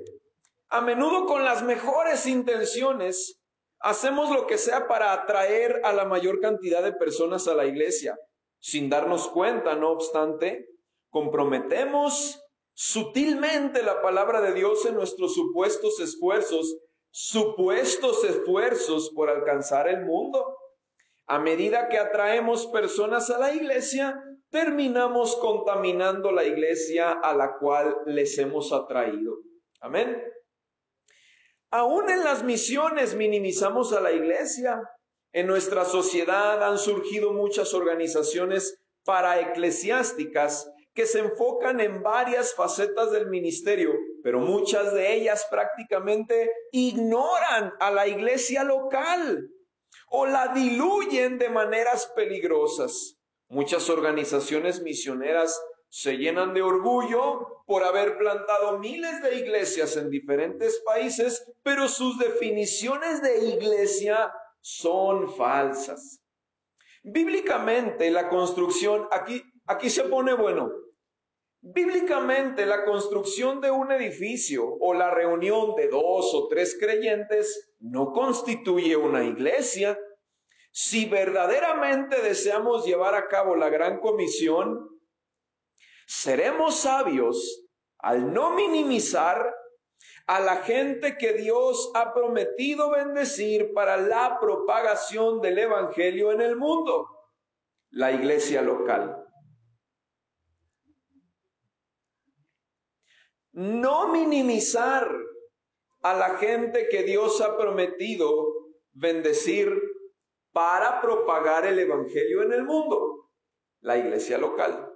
a 0.69 0.83
menudo 0.83 1.25
con 1.25 1.43
las 1.43 1.63
mejores 1.63 2.27
intenciones 2.27 3.41
hacemos 3.79 4.29
lo 4.29 4.47
que 4.47 4.59
sea 4.59 4.87
para 4.87 5.15
atraer 5.15 5.81
a 5.83 5.95
la 5.95 6.05
mayor 6.05 6.39
cantidad 6.41 6.83
de 6.83 6.93
personas 6.93 7.49
a 7.49 7.55
la 7.55 7.65
iglesia. 7.65 8.15
Sin 8.59 8.91
darnos 8.91 9.29
cuenta, 9.29 9.75
no 9.75 9.89
obstante, 9.89 10.69
comprometemos 11.09 12.43
sutilmente 12.75 13.83
la 13.83 14.03
palabra 14.03 14.43
de 14.43 14.53
Dios 14.53 14.85
en 14.85 14.97
nuestros 14.97 15.35
supuestos 15.35 15.99
esfuerzos, 15.99 16.77
supuestos 17.19 18.23
esfuerzos 18.25 19.11
por 19.15 19.31
alcanzar 19.31 19.89
el 19.89 20.05
mundo. 20.05 20.59
A 21.27 21.39
medida 21.39 21.89
que 21.89 21.97
atraemos 21.97 22.67
personas 22.67 23.31
a 23.31 23.39
la 23.39 23.55
iglesia, 23.55 24.23
terminamos 24.51 25.35
contaminando 25.37 26.31
la 26.31 26.45
iglesia 26.45 27.13
a 27.13 27.35
la 27.35 27.57
cual 27.59 27.97
les 28.05 28.37
hemos 28.37 28.71
atraído. 28.71 29.39
Amén. 29.81 30.23
Aún 31.71 32.11
en 32.11 32.23
las 32.23 32.45
misiones 32.45 33.15
minimizamos 33.15 33.95
a 33.95 34.01
la 34.03 34.13
iglesia. 34.13 34.83
En 35.33 35.47
nuestra 35.47 35.87
sociedad 35.87 36.63
han 36.63 36.77
surgido 36.77 37.33
muchas 37.33 37.73
organizaciones 37.73 38.79
paraeclesiásticas 39.07 40.71
que 40.93 41.07
se 41.07 41.21
enfocan 41.21 41.81
en 41.81 42.03
varias 42.03 42.55
facetas 42.55 43.11
del 43.11 43.29
ministerio, 43.29 43.95
pero 44.27 44.41
muchas 44.41 44.93
de 44.93 45.15
ellas 45.15 45.47
prácticamente 45.49 46.51
ignoran 46.73 47.73
a 47.79 47.93
la 47.93 48.09
iglesia 48.09 48.65
local 48.65 49.49
o 50.09 50.27
la 50.27 50.49
diluyen 50.49 51.39
de 51.39 51.49
maneras 51.49 52.11
peligrosas. 52.17 53.21
Muchas 53.47 53.89
organizaciones 53.89 54.83
misioneras 54.83 55.63
se 55.91 56.17
llenan 56.17 56.55
de 56.55 56.63
orgullo 56.63 57.63
por 57.69 57.85
haber 57.85 58.19
plantado 58.19 58.81
miles 58.81 59.23
de 59.23 59.37
iglesias 59.37 59.97
en 59.97 60.11
diferentes 60.11 60.83
países, 60.85 61.49
pero 61.63 61.87
sus 61.87 62.19
definiciones 62.19 63.23
de 63.23 63.47
iglesia 63.47 64.33
son 64.61 65.33
falsas. 65.37 66.21
Bíblicamente 67.05 68.11
la 68.11 68.29
construcción, 68.29 69.07
aquí, 69.13 69.41
aquí 69.67 69.89
se 69.89 70.03
pone 70.03 70.35
bueno, 70.35 70.73
bíblicamente 71.75 72.65
la 72.65 72.85
construcción 72.85 73.61
de 73.61 73.71
un 73.71 73.91
edificio 73.91 74.65
o 74.81 74.95
la 74.95 75.11
reunión 75.11 75.75
de 75.75 75.89
dos 75.89 76.33
o 76.35 76.47
tres 76.49 76.77
creyentes 76.79 77.75
no 77.81 78.13
constituye 78.13 78.97
una 78.97 79.25
iglesia, 79.25 79.99
si 80.71 81.07
verdaderamente 81.07 82.23
deseamos 82.23 82.85
llevar 82.87 83.15
a 83.15 83.27
cabo 83.27 83.57
la 83.57 83.69
gran 83.69 83.99
comisión, 83.99 84.89
seremos 86.07 86.77
sabios 86.77 87.65
al 87.99 88.33
no 88.33 88.51
minimizar 88.51 89.53
a 90.27 90.41
la 90.41 90.59
gente 90.59 91.17
que 91.17 91.33
Dios 91.33 91.91
ha 91.95 92.13
prometido 92.13 92.91
bendecir 92.91 93.73
para 93.75 93.97
la 93.97 94.39
propagación 94.41 95.41
del 95.41 95.59
Evangelio 95.59 96.31
en 96.31 96.43
el 96.43 96.57
mundo, 96.57 97.09
la 97.91 98.13
iglesia 98.13 98.63
local. 98.63 99.26
No 103.57 104.09
minimizar 104.09 105.11
a 106.03 106.15
la 106.15 106.37
gente 106.37 106.89
que 106.91 107.05
Dios 107.05 107.41
ha 107.41 107.57
prometido 107.57 108.47
bendecir 108.93 109.73
para 110.53 111.01
propagar 111.01 111.65
el 111.65 111.79
Evangelio 111.79 112.43
en 112.43 112.53
el 112.53 112.65
mundo, 112.65 113.31
la 113.81 113.97
iglesia 113.97 114.37
local. 114.37 114.93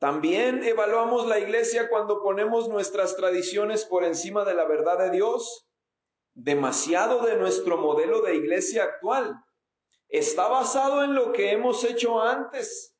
También 0.00 0.64
evaluamos 0.64 1.28
la 1.28 1.38
iglesia 1.38 1.88
cuando 1.88 2.24
ponemos 2.24 2.68
nuestras 2.68 3.14
tradiciones 3.14 3.84
por 3.84 4.02
encima 4.02 4.44
de 4.44 4.54
la 4.54 4.64
verdad 4.64 4.98
de 4.98 5.10
Dios. 5.10 5.68
Demasiado 6.34 7.24
de 7.24 7.36
nuestro 7.36 7.78
modelo 7.78 8.20
de 8.22 8.34
iglesia 8.34 8.82
actual 8.82 9.32
está 10.08 10.48
basado 10.48 11.04
en 11.04 11.14
lo 11.14 11.30
que 11.30 11.52
hemos 11.52 11.84
hecho 11.84 12.20
antes, 12.20 12.93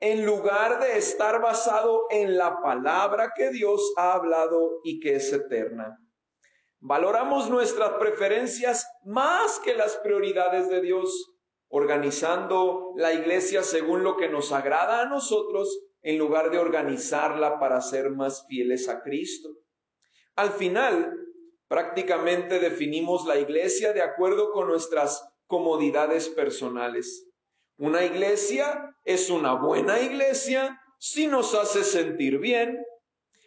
en 0.00 0.26
lugar 0.26 0.80
de 0.80 0.98
estar 0.98 1.40
basado 1.40 2.04
en 2.10 2.36
la 2.36 2.60
palabra 2.60 3.32
que 3.34 3.50
Dios 3.50 3.94
ha 3.96 4.12
hablado 4.12 4.80
y 4.84 5.00
que 5.00 5.16
es 5.16 5.32
eterna. 5.32 5.98
Valoramos 6.80 7.48
nuestras 7.48 7.94
preferencias 7.94 8.86
más 9.04 9.58
que 9.60 9.74
las 9.74 9.96
prioridades 9.96 10.68
de 10.68 10.82
Dios, 10.82 11.34
organizando 11.68 12.92
la 12.96 13.12
iglesia 13.12 13.62
según 13.62 14.04
lo 14.04 14.16
que 14.16 14.28
nos 14.28 14.52
agrada 14.52 15.00
a 15.00 15.06
nosotros 15.06 15.86
en 16.02 16.18
lugar 16.18 16.50
de 16.50 16.58
organizarla 16.58 17.58
para 17.58 17.80
ser 17.80 18.10
más 18.10 18.46
fieles 18.46 18.88
a 18.88 19.02
Cristo. 19.02 19.48
Al 20.36 20.50
final, 20.50 21.12
prácticamente 21.66 22.60
definimos 22.60 23.26
la 23.26 23.38
iglesia 23.38 23.92
de 23.92 24.02
acuerdo 24.02 24.52
con 24.52 24.68
nuestras 24.68 25.26
comodidades 25.46 26.28
personales. 26.28 27.25
Una 27.78 28.04
iglesia 28.04 28.96
es 29.04 29.28
una 29.28 29.54
buena 29.54 30.00
iglesia 30.00 30.80
si 30.98 31.26
nos 31.26 31.54
hace 31.54 31.84
sentir 31.84 32.38
bien, 32.38 32.82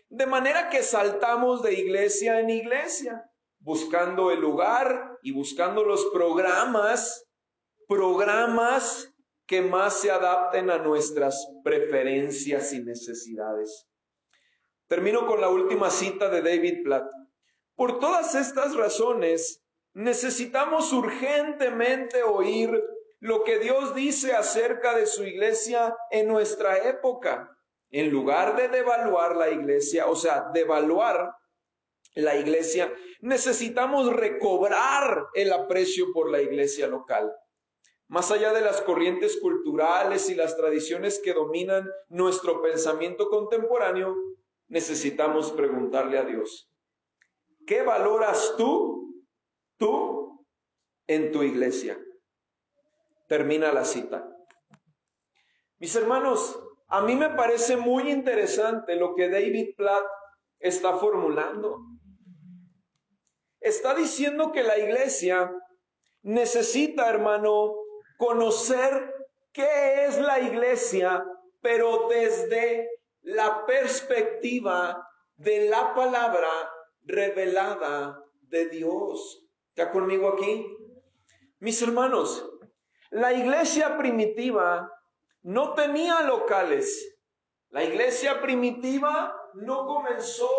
de 0.09 0.25
manera 0.27 0.69
que 0.69 0.83
saltamos 0.83 1.63
de 1.63 1.73
iglesia 1.73 2.39
en 2.39 2.49
iglesia, 2.49 3.29
buscando 3.59 4.31
el 4.31 4.39
lugar 4.39 5.17
y 5.23 5.31
buscando 5.31 5.83
los 5.83 6.05
programas, 6.13 7.27
programas 7.87 9.11
que 9.47 9.63
más 9.63 9.99
se 9.99 10.11
adapten 10.11 10.69
a 10.69 10.77
nuestras 10.77 11.47
preferencias 11.63 12.71
y 12.73 12.83
necesidades. 12.83 13.87
Termino 14.87 15.25
con 15.25 15.41
la 15.41 15.49
última 15.49 15.89
cita 15.89 16.29
de 16.29 16.43
David 16.43 16.83
Platt. 16.83 17.09
Por 17.75 17.99
todas 17.99 18.35
estas 18.35 18.75
razones, 18.75 19.63
necesitamos 19.93 20.93
urgentemente 20.93 22.21
oír 22.21 22.79
lo 23.19 23.43
que 23.43 23.59
Dios 23.59 23.95
dice 23.95 24.33
acerca 24.33 24.95
de 24.95 25.05
su 25.05 25.25
iglesia 25.25 25.95
en 26.11 26.27
nuestra 26.27 26.89
época 26.89 27.55
en 27.91 28.11
lugar 28.11 28.55
de 28.55 28.67
devaluar 28.67 29.35
la 29.35 29.49
iglesia, 29.49 30.07
o 30.07 30.15
sea, 30.15 30.49
devaluar 30.53 31.33
la 32.15 32.35
iglesia, 32.35 32.93
necesitamos 33.21 34.13
recobrar 34.13 35.27
el 35.33 35.51
aprecio 35.51 36.07
por 36.13 36.29
la 36.29 36.41
iglesia 36.41 36.87
local. 36.87 37.31
Más 38.07 38.31
allá 38.31 38.53
de 38.53 38.61
las 38.61 38.81
corrientes 38.81 39.39
culturales 39.39 40.29
y 40.29 40.35
las 40.35 40.55
tradiciones 40.57 41.19
que 41.23 41.33
dominan 41.33 41.87
nuestro 42.09 42.61
pensamiento 42.61 43.29
contemporáneo, 43.29 44.15
necesitamos 44.67 45.51
preguntarle 45.51 46.17
a 46.17 46.25
Dios, 46.25 46.71
¿qué 47.65 47.81
valoras 47.81 48.55
tú, 48.57 49.25
tú, 49.77 50.45
en 51.07 51.31
tu 51.31 51.43
iglesia? 51.43 51.99
Termina 53.29 53.71
la 53.71 53.85
cita. 53.85 54.27
Mis 55.77 55.95
hermanos, 55.95 56.59
a 56.87 57.01
mí 57.03 57.15
me 57.15 57.29
parece 57.29 57.77
muy 57.77 58.09
interesante 58.09 58.95
lo 58.95 59.13
que 59.13 59.29
David 59.29 59.75
Platt 59.77 60.03
está 60.57 60.97
formulando. 60.97 61.77
Está 63.59 63.93
diciendo 63.93 64.51
que 64.51 64.63
la 64.63 64.79
iglesia 64.79 65.53
necesita, 66.23 67.07
hermano, 67.07 67.75
conocer 68.17 69.13
qué 69.53 70.05
es 70.05 70.19
la 70.19 70.39
iglesia, 70.39 71.23
pero 71.61 72.07
desde 72.09 72.89
la 73.21 73.63
perspectiva 73.67 75.07
de 75.35 75.69
la 75.69 75.93
palabra 75.93 76.49
revelada 77.03 78.23
de 78.41 78.69
Dios. 78.69 79.45
¿Está 79.75 79.91
conmigo 79.91 80.29
aquí? 80.29 80.65
Mis 81.59 81.79
hermanos, 81.83 82.48
la 83.11 83.33
iglesia 83.33 83.97
primitiva 83.97 84.87
no 85.41 85.73
tenía 85.73 86.21
locales. 86.21 87.17
La 87.69 87.83
iglesia 87.83 88.41
primitiva 88.41 89.35
no 89.55 89.85
comenzó 89.85 90.49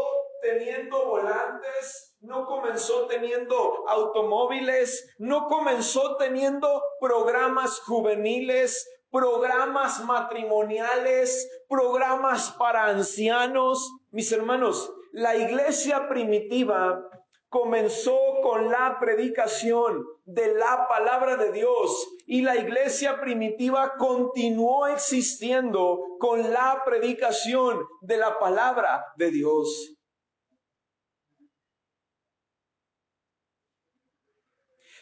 teniendo 0.43 1.07
volantes, 1.07 2.17
no 2.21 2.47
comenzó 2.47 3.07
teniendo 3.07 3.85
automóviles, 3.89 5.15
no 5.19 5.47
comenzó 5.47 6.17
teniendo 6.17 6.83
programas 7.01 7.81
juveniles, 7.81 8.89
programas 9.11 10.05
matrimoniales, 10.05 11.49
programas 11.69 12.51
para 12.53 12.87
ancianos. 12.87 13.91
Mis 14.11 14.31
hermanos, 14.33 14.93
la 15.13 15.37
iglesia 15.37 16.09
primitiva 16.09 17.01
comenzó 17.49 18.30
con 18.41 18.71
la 18.71 18.99
predicación 19.01 20.07
de 20.25 20.55
la 20.55 20.87
palabra 20.89 21.37
de 21.37 21.53
Dios 21.53 22.09
y 22.27 22.43
la 22.43 22.57
iglesia 22.57 23.21
primitiva 23.21 23.95
continuó 23.97 24.87
existiendo 24.87 26.17
con 26.19 26.53
la 26.53 26.83
predicación 26.85 27.85
de 28.01 28.17
la 28.17 28.39
palabra 28.39 29.05
de 29.17 29.31
Dios. 29.31 29.97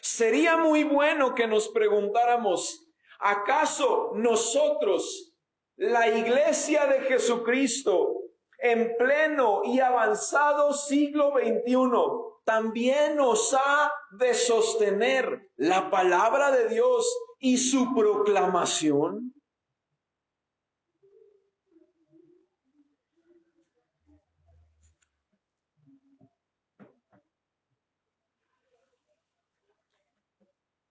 Sería 0.01 0.57
muy 0.57 0.83
bueno 0.83 1.35
que 1.35 1.47
nos 1.47 1.69
preguntáramos, 1.69 2.87
¿acaso 3.19 4.11
nosotros, 4.15 5.33
la 5.75 6.07
iglesia 6.09 6.87
de 6.87 7.01
Jesucristo, 7.01 8.19
en 8.59 8.95
pleno 8.97 9.61
y 9.63 9.79
avanzado 9.79 10.73
siglo 10.73 11.33
XXI, 11.37 12.28
también 12.49 13.15
nos 13.15 13.53
ha 13.53 13.93
de 14.09 14.33
sostener 14.33 15.51
la 15.55 15.91
palabra 15.91 16.49
de 16.49 16.67
Dios 16.67 17.05
y 17.37 17.59
su 17.59 17.93
proclamación. 17.93 19.35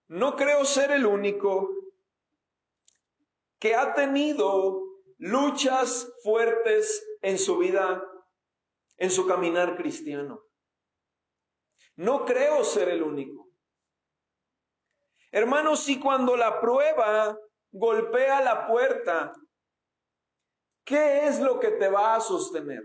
No 0.06 0.36
creo 0.36 0.64
ser 0.64 0.92
el 0.92 1.06
único 1.06 1.70
que 3.58 3.74
ha 3.74 3.94
tenido 3.94 4.80
luchas 5.16 6.08
fuertes 6.22 7.04
en 7.20 7.36
su 7.36 7.58
vida, 7.58 8.00
en 8.96 9.10
su 9.10 9.26
caminar 9.26 9.76
cristiano. 9.76 10.47
No 11.98 12.24
creo 12.24 12.62
ser 12.62 12.88
el 12.90 13.02
único. 13.02 13.48
Hermanos, 15.32 15.82
si 15.82 15.98
cuando 15.98 16.36
la 16.36 16.60
prueba 16.60 17.36
golpea 17.72 18.40
la 18.40 18.68
puerta, 18.68 19.32
¿qué 20.84 21.26
es 21.26 21.40
lo 21.40 21.58
que 21.58 21.72
te 21.72 21.88
va 21.88 22.14
a 22.14 22.20
sostener? 22.20 22.84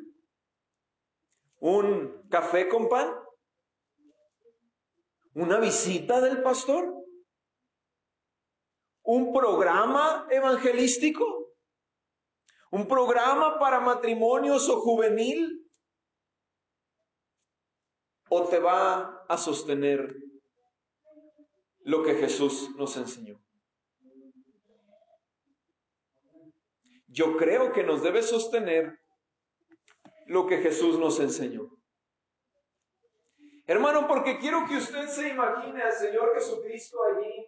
¿Un 1.59 2.27
café 2.27 2.67
con 2.67 2.89
pan? 2.89 3.13
¿Una 5.35 5.59
visita 5.59 6.19
del 6.19 6.41
pastor? 6.41 6.91
¿Un 9.03 9.31
programa 9.31 10.25
evangelístico? 10.31 11.53
¿Un 12.71 12.87
programa 12.87 13.59
para 13.59 13.79
matrimonios 13.79 14.67
o 14.69 14.81
juvenil? 14.81 15.62
O 18.35 18.47
te 18.47 18.57
va 18.57 19.25
a 19.29 19.37
sostener 19.37 20.15
lo 21.81 22.01
que 22.01 22.15
Jesús 22.15 22.71
nos 22.75 22.97
enseñó. 22.97 23.39
Yo 27.07 27.37
creo 27.37 27.71
que 27.71 27.83
nos 27.83 28.01
debe 28.01 28.23
sostener 28.23 28.99
lo 30.25 30.47
que 30.47 30.57
Jesús 30.57 30.97
nos 30.97 31.19
enseñó. 31.19 31.69
Hermano, 33.67 34.07
porque 34.07 34.39
quiero 34.39 34.65
que 34.67 34.77
usted 34.77 35.07
se 35.09 35.29
imagine 35.29 35.83
al 35.83 35.93
Señor 35.93 36.33
Jesucristo 36.33 36.97
allí 37.03 37.47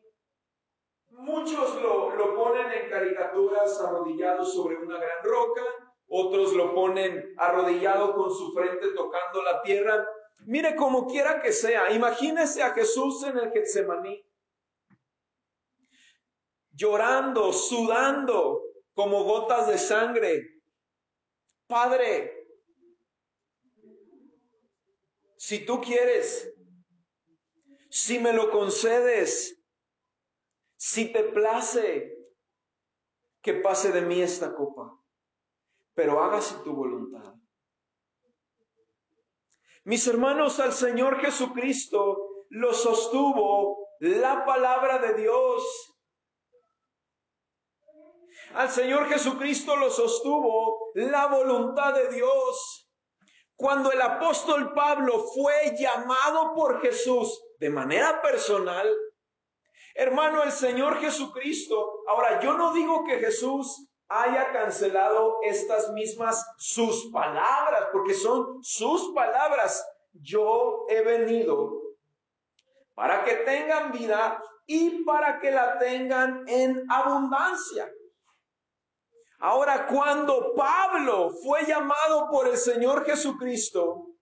Muchos 1.09 1.81
lo, 1.81 2.13
lo 2.15 2.35
ponen 2.35 2.71
en 2.73 2.89
caricaturas 2.89 3.79
arrodillados 3.81 4.53
sobre 4.53 4.75
una 4.75 4.97
gran 4.97 5.23
roca, 5.23 5.63
otros 6.09 6.53
lo 6.53 6.75
ponen 6.75 7.33
arrodillado 7.37 8.13
con 8.15 8.29
su 8.29 8.53
frente 8.53 8.89
tocando 8.89 9.41
la 9.41 9.61
tierra. 9.61 10.05
Mire 10.39 10.75
como 10.75 11.07
quiera 11.07 11.41
que 11.41 11.51
sea, 11.51 11.91
imagínese 11.91 12.61
a 12.61 12.73
Jesús 12.73 13.23
en 13.23 13.37
el 13.37 13.51
Getsemaní, 13.51 14.23
llorando, 16.71 17.51
sudando 17.51 18.61
como 18.93 19.23
gotas 19.23 19.67
de 19.67 19.77
sangre. 19.77 20.61
Padre, 21.67 22.47
si 25.37 25.65
tú 25.65 25.81
quieres, 25.81 26.53
si 27.89 28.19
me 28.19 28.33
lo 28.33 28.51
concedes, 28.51 29.59
si 30.75 31.11
te 31.11 31.23
place, 31.23 32.15
que 33.41 33.53
pase 33.53 33.91
de 33.91 34.01
mí 34.01 34.21
esta 34.23 34.55
copa, 34.55 34.99
pero 35.93 36.23
hágase 36.23 36.55
tu 36.63 36.75
voluntad. 36.75 37.35
Mis 39.85 40.07
hermanos, 40.07 40.59
al 40.59 40.73
Señor 40.73 41.21
Jesucristo 41.21 42.17
lo 42.49 42.73
sostuvo 42.73 43.91
la 43.99 44.43
palabra 44.43 44.97
de 44.97 45.13
Dios. 45.13 45.63
Al 48.55 48.69
Señor 48.69 49.07
Jesucristo 49.09 49.75
lo 49.75 49.91
sostuvo 49.91 50.89
la 50.95 51.27
voluntad 51.27 51.93
de 51.93 52.09
Dios. 52.09 52.89
Cuando 53.55 53.91
el 53.91 54.01
apóstol 54.01 54.73
Pablo 54.73 55.23
fue 55.35 55.75
llamado 55.77 56.55
por 56.55 56.81
Jesús 56.81 57.39
de 57.59 57.69
manera 57.69 58.23
personal, 58.23 58.91
hermano, 59.93 60.41
el 60.41 60.51
Señor 60.51 60.99
Jesucristo, 60.99 62.01
ahora 62.07 62.39
yo 62.41 62.53
no 62.53 62.73
digo 62.73 63.03
que 63.03 63.19
Jesús 63.19 63.87
haya 64.07 64.51
cancelado 64.51 65.39
estas 65.43 65.91
mismas 65.91 66.45
sus 66.57 67.11
palabras, 67.11 67.85
porque 67.91 68.13
son 68.13 68.63
sus 68.63 69.13
palabras. 69.13 69.85
Yo 70.13 70.85
he 70.89 71.01
venido 71.01 71.81
para 72.93 73.23
que 73.23 73.35
tengan 73.37 73.91
vida 73.91 74.41
y 74.65 75.03
para 75.03 75.39
que 75.39 75.51
la 75.51 75.77
tengan 75.77 76.43
en 76.47 76.83
abundancia. 76.89 77.91
Ahora, 79.39 79.85
cuando 79.87 80.53
Pablo 80.55 81.29
fue 81.43 81.65
llamado 81.65 82.29
por 82.31 82.47
el 82.47 82.57
Señor 82.57 83.05
Jesucristo, 83.05 84.15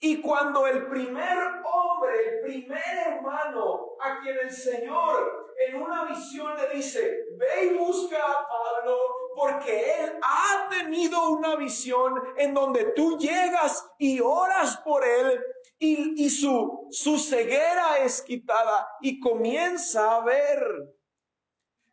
y 0.00 0.20
cuando 0.20 0.66
el 0.66 0.86
primer 0.86 1.38
hombre, 1.64 2.28
el 2.28 2.40
primer 2.42 2.98
hermano 3.06 3.96
a 4.00 4.20
quien 4.20 4.38
el 4.38 4.50
Señor 4.50 5.47
en 5.58 5.82
una 5.82 6.04
visión 6.04 6.56
le 6.56 6.76
dice, 6.76 7.24
ve 7.36 7.64
y 7.64 7.74
busca 7.76 8.16
a 8.16 8.48
Pablo, 8.48 8.98
porque 9.34 9.94
él 10.02 10.12
ha 10.22 10.68
tenido 10.68 11.30
una 11.30 11.56
visión 11.56 12.14
en 12.36 12.54
donde 12.54 12.92
tú 12.92 13.18
llegas 13.18 13.88
y 13.98 14.20
oras 14.20 14.76
por 14.78 15.04
él 15.04 15.40
y, 15.78 16.24
y 16.24 16.30
su, 16.30 16.88
su 16.90 17.18
ceguera 17.18 17.98
es 17.98 18.22
quitada 18.22 18.88
y 19.00 19.18
comienza 19.18 20.16
a 20.16 20.24
ver. 20.24 20.94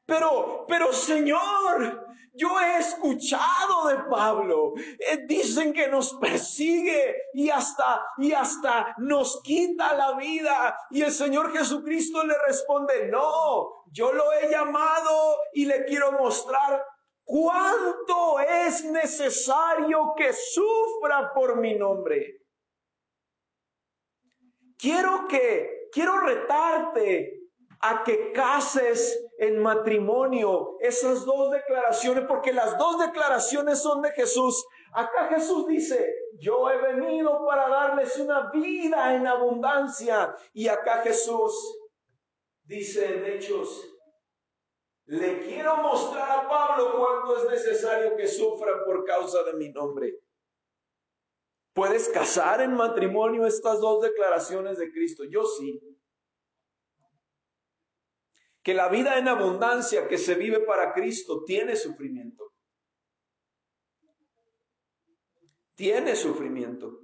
Pero, 0.06 0.66
pero 0.68 0.94
Señor, 0.94 2.05
yo 2.36 2.60
he 2.60 2.80
escuchado 2.80 3.88
de 3.88 4.04
Pablo. 4.10 4.74
Eh, 4.78 5.26
dicen 5.28 5.74
que 5.74 5.88
nos 5.88 6.14
persigue 6.14 7.16
y 7.34 7.50
hasta, 7.50 8.06
y 8.18 8.34
hasta 8.34 8.94
nos 8.98 9.42
quita 9.42 9.96
la 9.96 10.14
vida. 10.14 10.78
Y 10.92 11.02
el 11.02 11.12
Señor 11.12 11.52
Jesucristo 11.52 12.24
le 12.26 12.36
responde, 12.46 13.08
no, 13.08 13.86
yo 13.92 14.12
lo 14.12 14.34
he 14.34 14.50
llamado 14.50 15.38
y 15.54 15.66
le 15.66 15.86
quiero 15.86 16.14
mostrar 16.14 16.84
cuánto 17.24 18.40
es 18.40 18.84
necesario 18.86 20.14
que 20.16 20.34
sufra 20.34 21.34
por 21.34 21.58
mi 21.58 21.76
nombre. 21.76 22.42
Quiero 24.78 25.28
que, 25.28 25.90
quiero 25.92 26.20
retarte 26.20 27.50
a 27.82 28.04
que 28.04 28.32
cases 28.32 29.25
en 29.38 29.60
matrimonio 29.60 30.78
esas 30.80 31.26
dos 31.26 31.52
declaraciones, 31.52 32.26
porque 32.28 32.54
las 32.54 32.78
dos 32.78 33.00
declaraciones 33.00 33.82
son 33.82 34.02
de 34.02 34.12
Jesús. 34.12 34.66
Acá 34.94 35.28
Jesús 35.28 35.68
dice, 35.68 36.14
yo 36.40 36.70
he 36.70 36.78
venido 36.82 37.46
para 37.46 37.68
darles 37.68 38.18
una 38.18 38.50
vida 38.52 39.14
en 39.14 39.28
abundancia. 39.28 40.36
Y 40.54 40.68
acá 40.68 41.02
Jesús 41.02 41.80
dice 42.64 43.06
en 43.06 43.26
Hechos, 43.26 43.92
le 45.08 45.40
quiero 45.42 45.78
mostrar 45.78 46.40
a 46.40 46.50
Pablo 46.50 46.96
cuánto 46.98 47.38
es 47.38 47.52
necesario 47.52 48.16
que 48.16 48.28
sufra 48.28 48.84
por 48.86 49.06
causa 49.06 49.44
de 49.44 49.54
mi 49.54 49.70
nombre. 49.70 50.20
¿Puedes 51.74 52.08
casar 52.08 52.62
en 52.62 52.74
matrimonio 52.74 53.46
estas 53.46 53.82
dos 53.82 54.02
declaraciones 54.02 54.78
de 54.78 54.92
Cristo? 54.92 55.26
Yo 55.26 55.44
sí 55.44 55.95
que 58.66 58.74
la 58.74 58.90
vida 58.90 59.20
en 59.20 59.28
abundancia 59.28 60.08
que 60.08 60.18
se 60.18 60.34
vive 60.34 60.60
para 60.62 60.92
Cristo 60.92 61.44
tiene 61.44 61.76
sufrimiento. 61.76 62.52
Tiene 65.76 66.16
sufrimiento. 66.16 67.04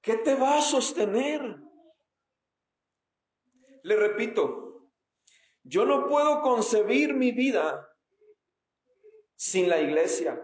¿Qué 0.00 0.18
te 0.18 0.36
va 0.36 0.58
a 0.58 0.62
sostener? 0.62 1.56
Le 3.82 3.96
repito, 3.96 4.92
yo 5.64 5.84
no 5.84 6.06
puedo 6.06 6.42
concebir 6.42 7.12
mi 7.14 7.32
vida 7.32 7.88
sin 9.34 9.68
la 9.68 9.80
iglesia. 9.80 10.40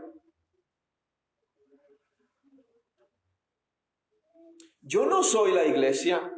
Yo 4.80 5.06
no 5.06 5.22
soy 5.22 5.52
la 5.52 5.64
iglesia. 5.64 6.32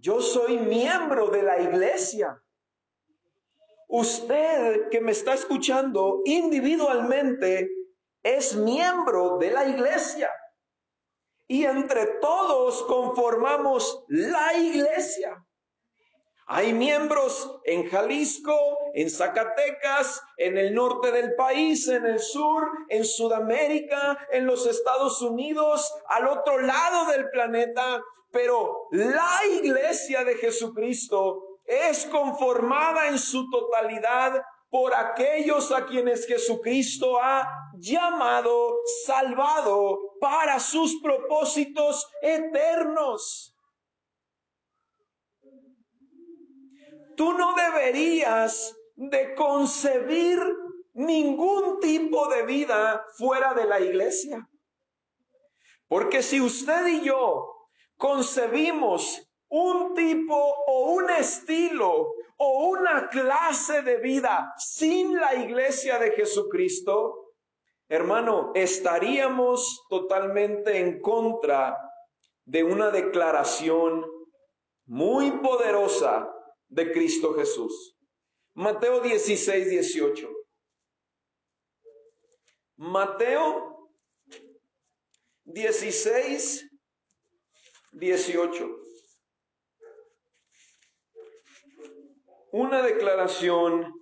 Yo 0.00 0.20
soy 0.22 0.58
miembro 0.58 1.28
de 1.28 1.42
la 1.42 1.60
iglesia. 1.60 2.42
Usted 3.88 4.88
que 4.88 5.00
me 5.00 5.12
está 5.12 5.34
escuchando 5.34 6.22
individualmente 6.24 7.68
es 8.22 8.54
miembro 8.56 9.36
de 9.38 9.50
la 9.50 9.66
iglesia. 9.66 10.30
Y 11.46 11.64
entre 11.64 12.06
todos 12.20 12.82
conformamos 12.84 14.04
la 14.08 14.54
iglesia. 14.54 15.44
Hay 16.52 16.72
miembros 16.72 17.60
en 17.62 17.88
Jalisco, 17.88 18.58
en 18.94 19.08
Zacatecas, 19.08 20.20
en 20.36 20.58
el 20.58 20.74
norte 20.74 21.12
del 21.12 21.36
país, 21.36 21.86
en 21.86 22.04
el 22.04 22.18
sur, 22.18 22.68
en 22.88 23.04
Sudamérica, 23.04 24.18
en 24.32 24.46
los 24.46 24.66
Estados 24.66 25.22
Unidos, 25.22 25.94
al 26.08 26.26
otro 26.26 26.58
lado 26.58 27.12
del 27.12 27.30
planeta. 27.30 28.02
Pero 28.32 28.88
la 28.90 29.38
iglesia 29.62 30.24
de 30.24 30.34
Jesucristo 30.34 31.60
es 31.64 32.04
conformada 32.06 33.06
en 33.06 33.20
su 33.20 33.48
totalidad 33.48 34.42
por 34.70 34.92
aquellos 34.92 35.70
a 35.70 35.86
quienes 35.86 36.26
Jesucristo 36.26 37.16
ha 37.22 37.48
llamado, 37.74 38.74
salvado 39.06 40.16
para 40.20 40.58
sus 40.58 41.00
propósitos 41.00 42.10
eternos. 42.22 43.49
Tú 47.20 47.34
no 47.34 47.54
deberías 47.54 48.74
de 48.94 49.34
concebir 49.34 50.40
ningún 50.94 51.78
tipo 51.78 52.26
de 52.30 52.44
vida 52.44 53.04
fuera 53.18 53.52
de 53.52 53.66
la 53.66 53.78
iglesia. 53.78 54.48
Porque 55.86 56.22
si 56.22 56.40
usted 56.40 56.86
y 56.86 57.02
yo 57.02 57.66
concebimos 57.98 59.20
un 59.50 59.92
tipo 59.92 60.34
o 60.66 60.92
un 60.92 61.10
estilo 61.10 62.14
o 62.38 62.68
una 62.70 63.10
clase 63.10 63.82
de 63.82 63.98
vida 63.98 64.54
sin 64.56 65.14
la 65.14 65.34
iglesia 65.34 65.98
de 65.98 66.12
Jesucristo, 66.12 67.34
hermano, 67.86 68.52
estaríamos 68.54 69.84
totalmente 69.90 70.78
en 70.78 71.02
contra 71.02 71.76
de 72.46 72.64
una 72.64 72.90
declaración 72.90 74.06
muy 74.86 75.32
poderosa 75.32 76.26
de 76.70 76.92
Cristo 76.92 77.34
Jesús. 77.34 77.96
Mateo 78.54 79.00
16, 79.00 79.68
18. 79.68 80.28
Mateo 82.76 83.90
16, 85.44 86.70
18. 87.92 88.76
Una 92.52 92.82
declaración 92.82 93.92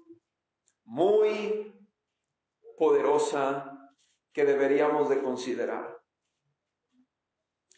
muy 0.85 1.75
poderosa 2.79 3.93
que 4.33 4.45
deberíamos 4.45 5.09
de 5.09 5.21
considerar. 5.23 6.01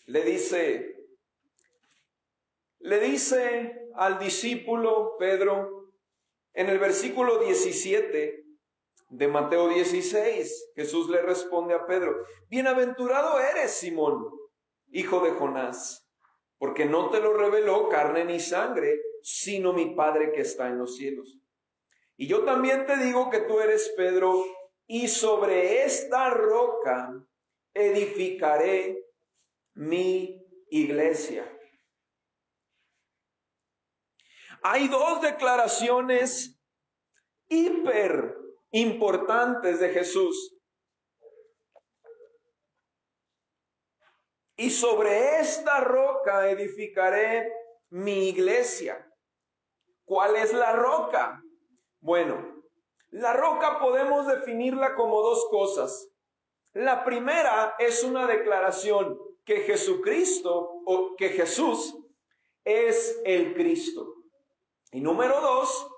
Le 0.07 0.23
dice 0.25 1.01
le 2.81 2.99
dice 2.99 3.80
al 4.01 4.19
discípulo 4.19 5.17
Pedro 5.19 5.93
en 6.55 6.71
el 6.71 6.79
versículo 6.79 7.37
17 7.37 8.45
de 9.11 9.29
Mateo 9.29 9.69
16, 9.69 10.73
Jesús 10.75 11.11
le 11.11 11.21
responde 11.21 11.75
a 11.75 11.85
Pedro, 11.85 12.25
Bienaventurado 12.49 13.39
eres, 13.39 13.73
Simón, 13.73 14.27
hijo 14.91 15.21
de 15.21 15.33
Jonás, 15.33 16.09
porque 16.57 16.87
no 16.87 17.11
te 17.11 17.21
lo 17.21 17.35
reveló 17.35 17.91
carne 17.91 18.25
ni 18.25 18.41
sangre, 18.41 18.99
sino 19.23 19.75
mi 19.75 19.95
Padre 19.95 20.33
que 20.33 20.41
está 20.41 20.69
en 20.69 20.79
los 20.79 20.97
cielos. 20.97 21.39
Y 22.17 22.27
yo 22.27 22.43
también 22.45 22.87
te 22.87 22.97
digo 22.97 23.29
que 23.29 23.41
tú 23.41 23.61
eres 23.61 23.93
Pedro, 23.99 24.47
y 24.87 25.09
sobre 25.09 25.85
esta 25.85 26.31
roca 26.31 27.23
edificaré 27.75 29.05
mi 29.75 30.43
iglesia. 30.71 31.45
Hay 34.63 34.89
dos 34.89 35.23
declaraciones 35.23 36.61
hiper 37.49 38.37
importantes 38.73 39.81
de 39.81 39.89
Jesús. 39.91 40.57
Y 44.57 44.71
sobre 44.71 45.41
esta 45.41 45.81
roca 45.81 46.51
edificaré 46.51 47.51
mi 47.89 48.29
iglesia. 48.29 49.11
¿Cuál 50.05 50.37
es 50.37 50.53
la 50.53 50.73
roca? 50.73 51.43
Bueno, 52.01 52.63
la 53.11 53.33
roca 53.33 53.79
podemos 53.81 54.27
definirla 54.27 54.95
como 54.95 55.23
dos 55.23 55.47
cosas. 55.51 56.09
La 56.73 57.05
primera 57.05 57.75
es 57.79 58.05
una 58.05 58.27
declaración 58.27 59.19
que 59.45 59.63
Jesucristo 59.63 60.83
o 60.85 61.17
que 61.17 61.31
Jesús 61.31 61.97
es 62.65 63.19
el 63.25 63.55
Cristo. 63.55 64.20
Y 64.93 65.01
número 65.01 65.41
dos, 65.41 65.89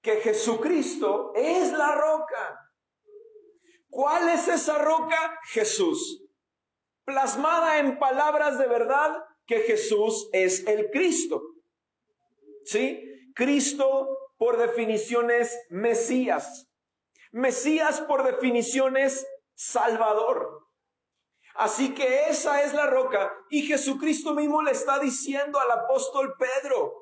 que 0.00 0.16
Jesucristo 0.16 1.32
es 1.34 1.72
la 1.72 1.94
roca. 1.94 2.70
¿Cuál 3.88 4.28
es 4.28 4.48
esa 4.48 4.78
roca? 4.78 5.38
Jesús. 5.50 6.24
Plasmada 7.04 7.78
en 7.78 7.98
palabras 7.98 8.58
de 8.58 8.66
verdad 8.66 9.24
que 9.46 9.60
Jesús 9.60 10.28
es 10.32 10.66
el 10.66 10.90
Cristo. 10.90 11.42
¿Sí? 12.64 13.02
Cristo 13.34 14.18
por 14.38 14.56
definiciones 14.56 15.56
Mesías. 15.70 16.68
Mesías 17.32 18.00
por 18.02 18.24
definiciones 18.24 19.26
Salvador. 19.54 20.66
Así 21.54 21.94
que 21.94 22.28
esa 22.28 22.62
es 22.62 22.72
la 22.72 22.86
roca. 22.86 23.32
Y 23.50 23.62
Jesucristo 23.62 24.34
mismo 24.34 24.62
le 24.62 24.72
está 24.72 24.98
diciendo 24.98 25.58
al 25.60 25.70
apóstol 25.70 26.34
Pedro, 26.38 27.01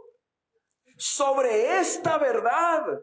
sobre 1.01 1.81
esta 1.81 2.19
verdad, 2.19 3.01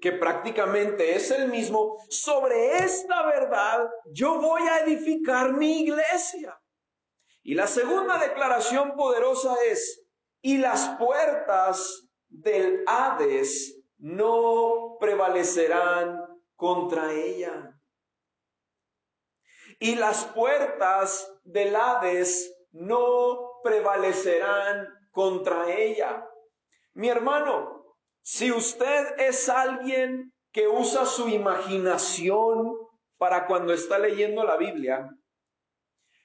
que 0.00 0.12
prácticamente 0.12 1.14
es 1.14 1.30
el 1.30 1.48
mismo, 1.48 1.98
sobre 2.08 2.78
esta 2.78 3.26
verdad 3.26 3.90
yo 4.10 4.40
voy 4.40 4.62
a 4.62 4.78
edificar 4.78 5.52
mi 5.52 5.82
iglesia. 5.82 6.58
Y 7.42 7.54
la 7.54 7.66
segunda 7.66 8.18
declaración 8.18 8.96
poderosa 8.96 9.54
es, 9.66 10.02
y 10.40 10.56
las 10.56 10.96
puertas 10.98 12.08
del 12.28 12.84
Hades 12.86 13.78
no 13.98 14.96
prevalecerán 14.98 16.18
contra 16.56 17.12
ella. 17.12 17.78
Y 19.78 19.96
las 19.96 20.24
puertas 20.24 21.30
del 21.44 21.76
Hades 21.76 22.56
no 22.72 23.60
prevalecerán 23.62 24.88
contra 25.10 25.70
ella. 25.70 26.26
Mi 26.94 27.08
hermano, 27.08 27.94
si 28.22 28.50
usted 28.50 29.18
es 29.18 29.48
alguien 29.48 30.32
que 30.52 30.66
usa 30.66 31.06
su 31.06 31.28
imaginación 31.28 32.76
para 33.16 33.46
cuando 33.46 33.72
está 33.72 33.98
leyendo 33.98 34.44
la 34.44 34.56
Biblia, 34.56 35.08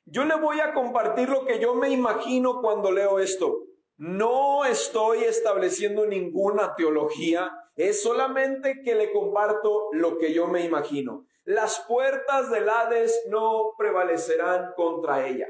yo 0.06 0.24
le 0.24 0.36
voy 0.36 0.60
a 0.60 0.74
compartir 0.74 1.30
lo 1.30 1.46
que 1.46 1.60
yo 1.60 1.76
me 1.76 1.90
imagino 1.90 2.62
cuando 2.62 2.92
leo 2.92 3.20
esto. 3.20 3.64
No 3.98 4.66
estoy 4.66 5.24
estableciendo 5.24 6.06
ninguna 6.06 6.76
teología, 6.76 7.52
es 7.76 8.02
solamente 8.04 8.82
que 8.84 8.96
le 8.96 9.12
comparto 9.12 9.90
lo 9.94 10.18
que 10.18 10.34
yo 10.34 10.48
me 10.48 10.64
imagino. 10.64 11.26
Las 11.44 11.86
puertas 11.88 12.50
del 12.50 12.70
Hades 12.70 13.24
no 13.30 13.74
prevalecerán 13.78 14.74
contra 14.76 15.28
ella. 15.28 15.48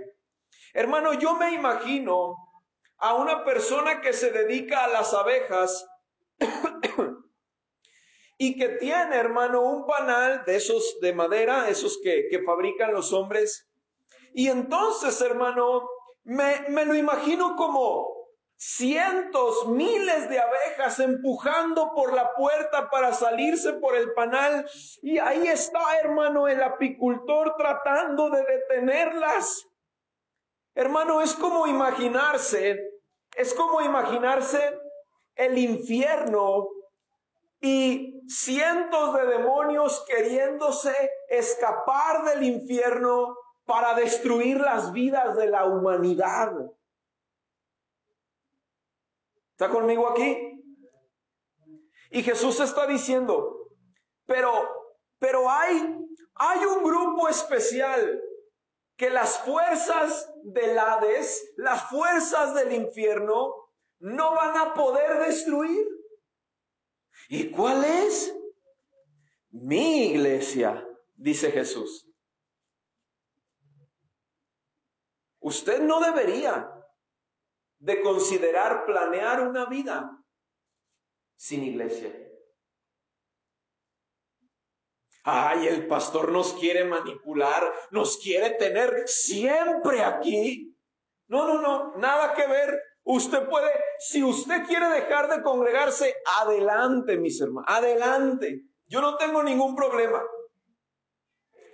Hermano, 0.73 1.13
yo 1.13 1.36
me 1.36 1.54
imagino 1.54 2.36
a 2.97 3.15
una 3.15 3.43
persona 3.43 4.01
que 4.01 4.13
se 4.13 4.31
dedica 4.31 4.86
a 4.86 4.88
las 4.88 5.13
abejas 5.13 5.88
y 8.38 8.58
que 8.58 8.69
tiene, 8.69 9.15
hermano, 9.15 9.62
un 9.62 9.86
panal 9.86 10.43
de 10.45 10.55
esos 10.55 10.99
de 11.01 11.13
madera, 11.13 11.69
esos 11.69 11.99
que, 12.03 12.27
que 12.29 12.43
fabrican 12.43 12.93
los 12.93 13.13
hombres. 13.13 13.67
Y 14.34 14.47
entonces, 14.47 15.19
hermano, 15.21 15.88
me, 16.23 16.65
me 16.69 16.86
lo 16.86 16.95
imagino 16.95 17.55
como 17.55 18.15
cientos, 18.58 19.67
miles 19.67 20.29
de 20.29 20.39
abejas 20.39 20.99
empujando 20.99 21.91
por 21.93 22.13
la 22.13 22.34
puerta 22.34 22.89
para 22.89 23.13
salirse 23.13 23.73
por 23.73 23.95
el 23.95 24.13
panal. 24.13 24.69
Y 25.01 25.19
ahí 25.19 25.47
está, 25.47 25.99
hermano, 25.99 26.47
el 26.47 26.62
apicultor 26.62 27.55
tratando 27.58 28.29
de 28.29 28.43
detenerlas. 28.43 29.67
Hermano, 30.75 31.21
es 31.21 31.33
como 31.35 31.67
imaginarse, 31.67 32.77
es 33.33 33.53
como 33.53 33.81
imaginarse 33.81 34.77
el 35.35 35.57
infierno 35.57 36.67
y 37.61 38.21
cientos 38.27 39.13
de 39.13 39.25
demonios 39.25 40.03
queriéndose 40.05 40.93
escapar 41.29 42.25
del 42.25 42.43
infierno 42.43 43.38
para 43.63 43.93
destruir 43.95 44.59
las 44.59 44.91
vidas 44.91 45.38
de 45.38 45.47
la 45.47 45.65
humanidad. 45.65 46.51
¿Está 49.51 49.69
conmigo 49.69 50.09
aquí? 50.09 50.61
Y 52.11 52.21
Jesús 52.21 52.59
está 52.59 52.85
diciendo, 52.85 53.69
pero, 54.25 54.51
pero 55.19 55.49
hay, 55.49 55.97
hay 56.35 56.65
un 56.65 56.83
grupo 56.83 57.29
especial 57.29 58.21
que 58.95 59.10
las 59.10 59.39
fuerzas 59.39 60.31
del 60.43 60.77
Hades, 60.77 61.53
las 61.58 61.89
fuerzas 61.89 62.53
del 62.55 62.73
infierno, 62.73 63.53
no 63.99 64.36
van 64.36 64.58
a 64.58 64.73
poder 64.73 65.19
destruir. 65.19 65.86
¿Y 67.29 67.51
cuál 67.51 67.84
es? 67.84 68.34
Mi 69.49 70.08
iglesia, 70.08 70.88
dice 71.15 71.51
Jesús. 71.51 72.10
Usted 75.39 75.81
no 75.81 75.99
debería 75.99 76.71
de 77.77 78.01
considerar 78.01 78.86
planear 78.86 79.47
una 79.47 79.65
vida 79.65 80.23
sin 81.36 81.63
iglesia. 81.63 82.24
Ay, 85.27 85.67
el 85.67 85.88
pastor 85.88 86.31
nos 86.31 86.53
quiere 86.53 86.83
manipular, 86.83 87.63
nos 87.89 88.17
quiere 88.17 88.51
tener 88.51 89.07
siempre 89.07 90.03
aquí. 90.03 90.71
No, 91.27 91.47
no, 91.47 91.59
no, 91.59 91.97
nada 91.97 92.35
que 92.35 92.45
ver. 92.45 92.79
Usted 93.03 93.47
puede, 93.49 93.71
si 93.97 94.23
usted 94.23 94.65
quiere 94.67 94.88
dejar 94.88 95.27
de 95.27 95.41
congregarse, 95.41 96.13
adelante, 96.41 97.17
mis 97.17 97.41
hermanos, 97.41 97.65
adelante. 97.67 98.65
Yo 98.85 99.01
no 99.01 99.17
tengo 99.17 99.41
ningún 99.41 99.75
problema. 99.75 100.21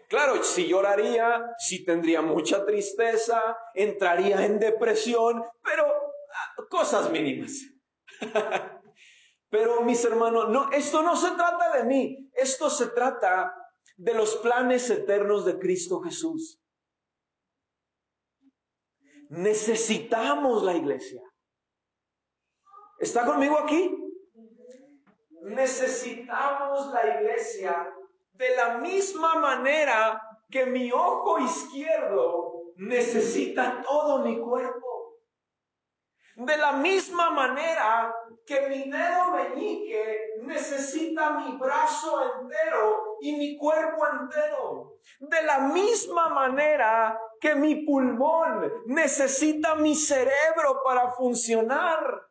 Claro, 0.07 0.41
si 0.43 0.67
lloraría, 0.67 1.53
si 1.57 1.83
tendría 1.83 2.21
mucha 2.21 2.65
tristeza, 2.65 3.57
entraría 3.73 4.45
en 4.45 4.59
depresión, 4.59 5.43
pero 5.61 5.87
ah, 5.87 6.63
cosas 6.69 7.11
mínimas. 7.11 7.51
Pero 9.51 9.81
mis 9.81 10.03
hermanos, 10.05 10.49
no, 10.49 10.71
esto 10.71 11.03
no 11.03 11.15
se 11.17 11.31
trata 11.31 11.77
de 11.77 11.83
mí, 11.83 12.31
esto 12.33 12.69
se 12.69 12.87
trata 12.87 13.53
de 13.97 14.13
los 14.13 14.37
planes 14.37 14.89
eternos 14.89 15.43
de 15.43 15.59
Cristo 15.59 15.99
Jesús. 15.99 16.57
Necesitamos 19.29 20.63
la 20.63 20.73
iglesia. 20.73 21.21
¿Está 22.97 23.25
conmigo 23.25 23.57
aquí? 23.57 23.93
Necesitamos 25.43 26.93
la 26.93 27.19
iglesia 27.19 27.93
de 28.31 28.55
la 28.55 28.77
misma 28.77 29.35
manera 29.35 30.21
que 30.49 30.65
mi 30.65 30.93
ojo 30.93 31.39
izquierdo 31.39 32.73
necesita 32.77 33.81
todo 33.81 34.19
mi 34.23 34.39
cuerpo. 34.39 34.90
De 36.35 36.57
la 36.57 36.71
misma 36.73 37.29
manera 37.29 38.15
que 38.45 38.67
mi 38.69 38.89
dedo 38.89 39.31
meñique 39.31 40.35
necesita 40.43 41.31
mi 41.31 41.57
brazo 41.57 42.41
entero 42.41 43.17
y 43.21 43.35
mi 43.35 43.57
cuerpo 43.57 44.07
entero. 44.07 44.93
De 45.19 45.43
la 45.43 45.59
misma 45.59 46.29
manera 46.29 47.19
que 47.39 47.55
mi 47.55 47.85
pulmón 47.85 48.71
necesita 48.85 49.75
mi 49.75 49.93
cerebro 49.95 50.81
para 50.85 51.11
funcionar. 51.11 52.27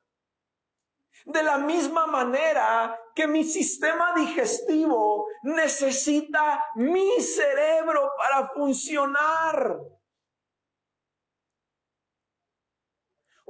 De 1.27 1.43
la 1.43 1.59
misma 1.59 2.07
manera 2.07 2.99
que 3.15 3.27
mi 3.27 3.45
sistema 3.45 4.15
digestivo 4.15 5.27
necesita 5.43 6.65
mi 6.77 7.21
cerebro 7.21 8.13
para 8.17 8.49
funcionar. 8.49 9.79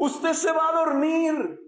Usted 0.00 0.32
se 0.32 0.50
va 0.50 0.70
a 0.70 0.72
dormir. 0.72 1.60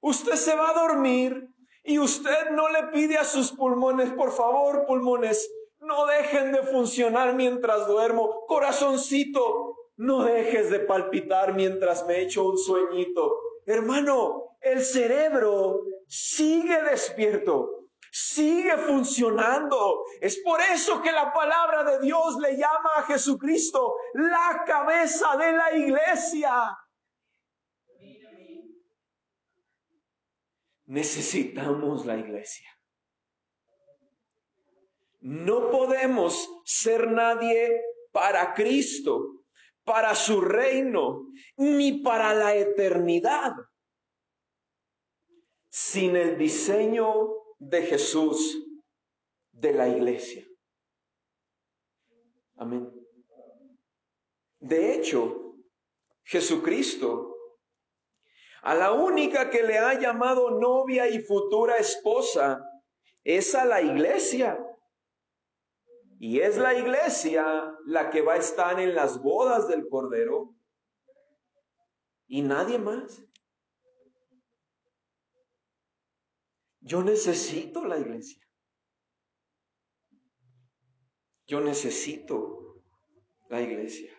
Usted 0.00 0.34
se 0.34 0.56
va 0.56 0.70
a 0.70 0.88
dormir 0.88 1.48
y 1.84 2.00
usted 2.00 2.50
no 2.50 2.68
le 2.68 2.88
pide 2.88 3.16
a 3.16 3.22
sus 3.22 3.52
pulmones, 3.52 4.10
por 4.10 4.32
favor, 4.32 4.86
pulmones, 4.86 5.48
no 5.78 6.06
dejen 6.06 6.50
de 6.50 6.64
funcionar 6.64 7.34
mientras 7.34 7.86
duermo. 7.86 8.44
Corazoncito, 8.48 9.76
no 9.98 10.24
dejes 10.24 10.68
de 10.70 10.80
palpitar 10.80 11.54
mientras 11.54 12.04
me 12.08 12.22
echo 12.22 12.44
un 12.44 12.58
sueñito. 12.58 13.36
Hermano, 13.66 14.56
el 14.60 14.80
cerebro 14.80 15.84
sigue 16.08 16.82
despierto, 16.82 17.79
sigue 18.10 18.76
funcionando. 18.76 20.04
Es 20.20 20.40
por 20.42 20.60
eso 20.60 21.00
que 21.00 21.12
la 21.12 21.32
palabra 21.32 21.84
de 21.84 22.00
Dios 22.00 22.36
le 22.38 22.56
llama 22.56 22.90
a 22.96 23.02
Jesucristo 23.04 23.94
la 24.14 24.62
cabeza 24.66 25.36
de 25.36 25.52
la 25.52 25.72
iglesia. 25.76 26.78
Necesitamos 30.86 32.04
la 32.04 32.16
iglesia. 32.16 32.68
No 35.20 35.70
podemos 35.70 36.62
ser 36.64 37.10
nadie 37.10 37.80
para 38.10 38.54
Cristo, 38.54 39.44
para 39.84 40.14
su 40.14 40.40
reino, 40.40 41.26
ni 41.56 42.00
para 42.02 42.34
la 42.34 42.54
eternidad, 42.56 43.52
sin 45.68 46.16
el 46.16 46.38
diseño 46.38 47.40
de 47.60 47.82
Jesús 47.82 48.58
de 49.52 49.72
la 49.72 49.86
iglesia. 49.86 50.44
Amén. 52.56 52.90
De 54.58 54.94
hecho, 54.94 55.54
Jesucristo, 56.24 57.36
a 58.62 58.74
la 58.74 58.92
única 58.92 59.50
que 59.50 59.62
le 59.62 59.78
ha 59.78 59.98
llamado 59.98 60.50
novia 60.50 61.08
y 61.08 61.20
futura 61.20 61.76
esposa, 61.76 62.62
es 63.24 63.54
a 63.54 63.64
la 63.64 63.80
iglesia. 63.80 64.58
Y 66.18 66.40
es 66.40 66.58
la 66.58 66.74
iglesia 66.74 67.74
la 67.86 68.10
que 68.10 68.20
va 68.20 68.34
a 68.34 68.38
estar 68.38 68.78
en 68.80 68.94
las 68.94 69.22
bodas 69.22 69.68
del 69.68 69.88
Cordero 69.88 70.54
y 72.26 72.42
nadie 72.42 72.78
más. 72.78 73.22
Yo 76.80 77.02
necesito 77.02 77.84
la 77.84 77.98
iglesia. 77.98 78.42
Yo 81.46 81.60
necesito 81.60 82.82
la 83.48 83.60
iglesia. 83.60 84.12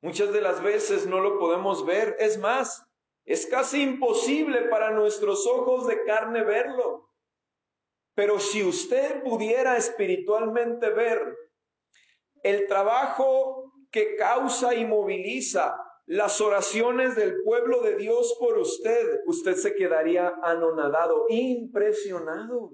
Muchas 0.00 0.32
de 0.32 0.40
las 0.40 0.62
veces 0.62 1.06
no 1.06 1.20
lo 1.20 1.38
podemos 1.38 1.84
ver. 1.84 2.16
Es 2.20 2.38
más, 2.38 2.86
es 3.24 3.46
casi 3.46 3.82
imposible 3.82 4.62
para 4.68 4.92
nuestros 4.92 5.46
ojos 5.46 5.86
de 5.86 6.04
carne 6.04 6.42
verlo. 6.42 7.10
Pero 8.14 8.38
si 8.38 8.62
usted 8.62 9.22
pudiera 9.22 9.76
espiritualmente 9.76 10.90
ver 10.90 11.36
el 12.42 12.66
trabajo 12.66 13.72
que 13.90 14.16
causa 14.16 14.74
y 14.74 14.86
moviliza 14.86 15.76
las 16.06 16.40
oraciones 16.40 17.16
del 17.16 17.42
pueblo 17.42 17.82
de 17.82 17.96
Dios 17.96 18.36
por 18.38 18.58
usted, 18.58 19.20
usted 19.26 19.54
se 19.54 19.74
quedaría 19.74 20.28
anonadado, 20.42 21.26
impresionado. 21.28 22.70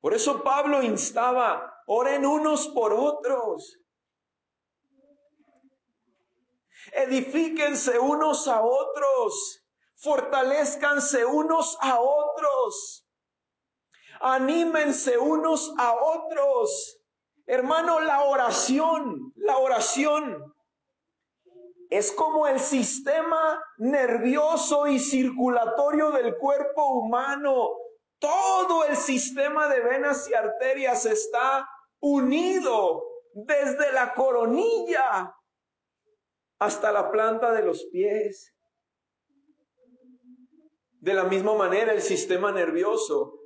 Por 0.00 0.14
eso 0.14 0.42
Pablo 0.42 0.82
instaba, 0.82 1.72
oren 1.86 2.26
unos 2.26 2.68
por 2.68 2.92
otros. 2.92 3.78
Edifíquense 6.92 7.98
unos 7.98 8.48
a 8.48 8.62
otros 8.62 9.62
fortalezcanse 10.02 11.24
unos 11.24 11.78
a 11.80 12.00
otros, 12.00 13.06
anímense 14.20 15.16
unos 15.16 15.72
a 15.78 15.94
otros. 15.94 16.98
Hermano, 17.46 18.00
la 18.00 18.22
oración, 18.24 19.32
la 19.36 19.58
oración 19.58 20.54
es 21.90 22.12
como 22.12 22.46
el 22.46 22.58
sistema 22.58 23.62
nervioso 23.76 24.86
y 24.86 24.98
circulatorio 24.98 26.10
del 26.12 26.36
cuerpo 26.38 26.90
humano. 26.92 27.76
Todo 28.18 28.84
el 28.84 28.96
sistema 28.96 29.68
de 29.68 29.80
venas 29.80 30.28
y 30.30 30.34
arterias 30.34 31.04
está 31.04 31.68
unido 32.00 33.04
desde 33.34 33.92
la 33.92 34.14
coronilla 34.14 35.34
hasta 36.58 36.92
la 36.92 37.10
planta 37.10 37.52
de 37.52 37.62
los 37.62 37.84
pies. 37.86 38.54
De 41.00 41.14
la 41.14 41.24
misma 41.24 41.54
manera, 41.54 41.92
el 41.92 42.00
sistema 42.00 42.52
nervioso, 42.52 43.40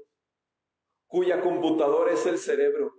cuya 1.07 1.41
computadora 1.41 2.13
es 2.13 2.27
el 2.27 2.39
cerebro, 2.39 2.93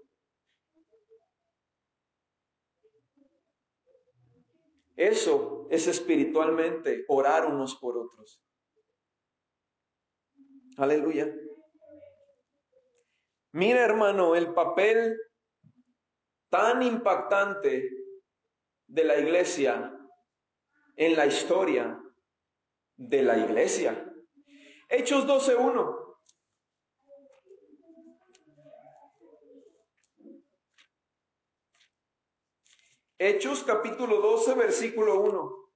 Eso 4.97 5.67
es 5.69 5.85
espiritualmente 5.87 7.05
orar 7.07 7.45
unos 7.45 7.75
por 7.75 7.97
otros. 7.97 8.43
Aleluya. 10.75 11.31
Mira 13.51 13.85
hermano, 13.85 14.35
el 14.35 14.53
papel 14.53 15.15
tan 16.49 16.81
impactante 16.81 17.89
de 18.87 19.03
la 19.03 19.17
iglesia 19.19 19.93
en 20.95 21.15
la 21.15 21.27
historia 21.27 22.01
de 22.95 23.21
la 23.21 23.37
iglesia. 23.37 24.13
Hechos 24.89 25.27
12.1. 25.27 26.06
Hechos 33.19 33.63
capítulo 33.63 34.21
12, 34.21 34.53
versículo 34.53 35.21
1. 35.21 35.69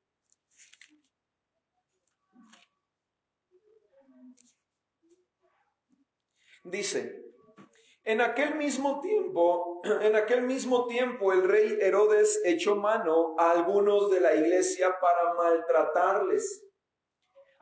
Dice, 6.65 7.21
en 8.03 8.21
aquel 8.21 8.55
mismo 8.55 9.01
tiempo, 9.01 9.81
en 10.01 10.15
aquel 10.15 10.43
mismo 10.43 10.85
tiempo 10.87 11.33
el 11.33 11.43
rey 11.47 11.77
Herodes 11.81 12.39
echó 12.45 12.75
mano 12.75 13.35
a 13.39 13.51
algunos 13.51 14.11
de 14.11 14.19
la 14.19 14.35
iglesia 14.35 14.99
para 14.99 15.33
maltratarles 15.33 16.63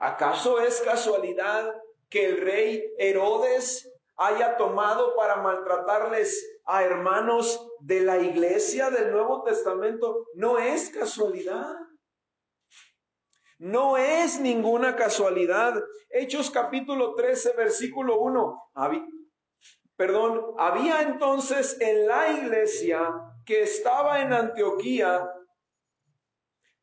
¿Acaso 0.02 0.62
es 0.62 0.80
casualidad 0.80 1.74
que 2.10 2.26
el 2.26 2.38
rey 2.38 2.94
Herodes 2.98 3.92
haya 4.20 4.58
tomado 4.58 5.16
para 5.16 5.38
maltratarles 5.38 6.62
a 6.66 6.84
hermanos 6.84 7.68
de 7.80 8.02
la 8.02 8.20
iglesia 8.20 8.90
del 8.90 9.12
Nuevo 9.12 9.44
Testamento? 9.44 10.28
No 10.36 10.60
es 10.60 10.90
casualidad. 10.90 11.76
No 13.58 13.98
es 13.98 14.40
ninguna 14.40 14.96
casualidad. 14.96 15.82
Hechos 16.10 16.52
capítulo 16.52 17.16
13, 17.16 17.54
versículo 17.58 18.20
1. 18.20 18.72
perdón, 19.96 20.54
había 20.58 21.02
entonces 21.02 21.78
en 21.82 22.08
la 22.08 22.32
iglesia 22.32 23.10
que 23.46 23.64
estaba 23.64 24.22
en 24.22 24.34
Antioquía 24.34 25.28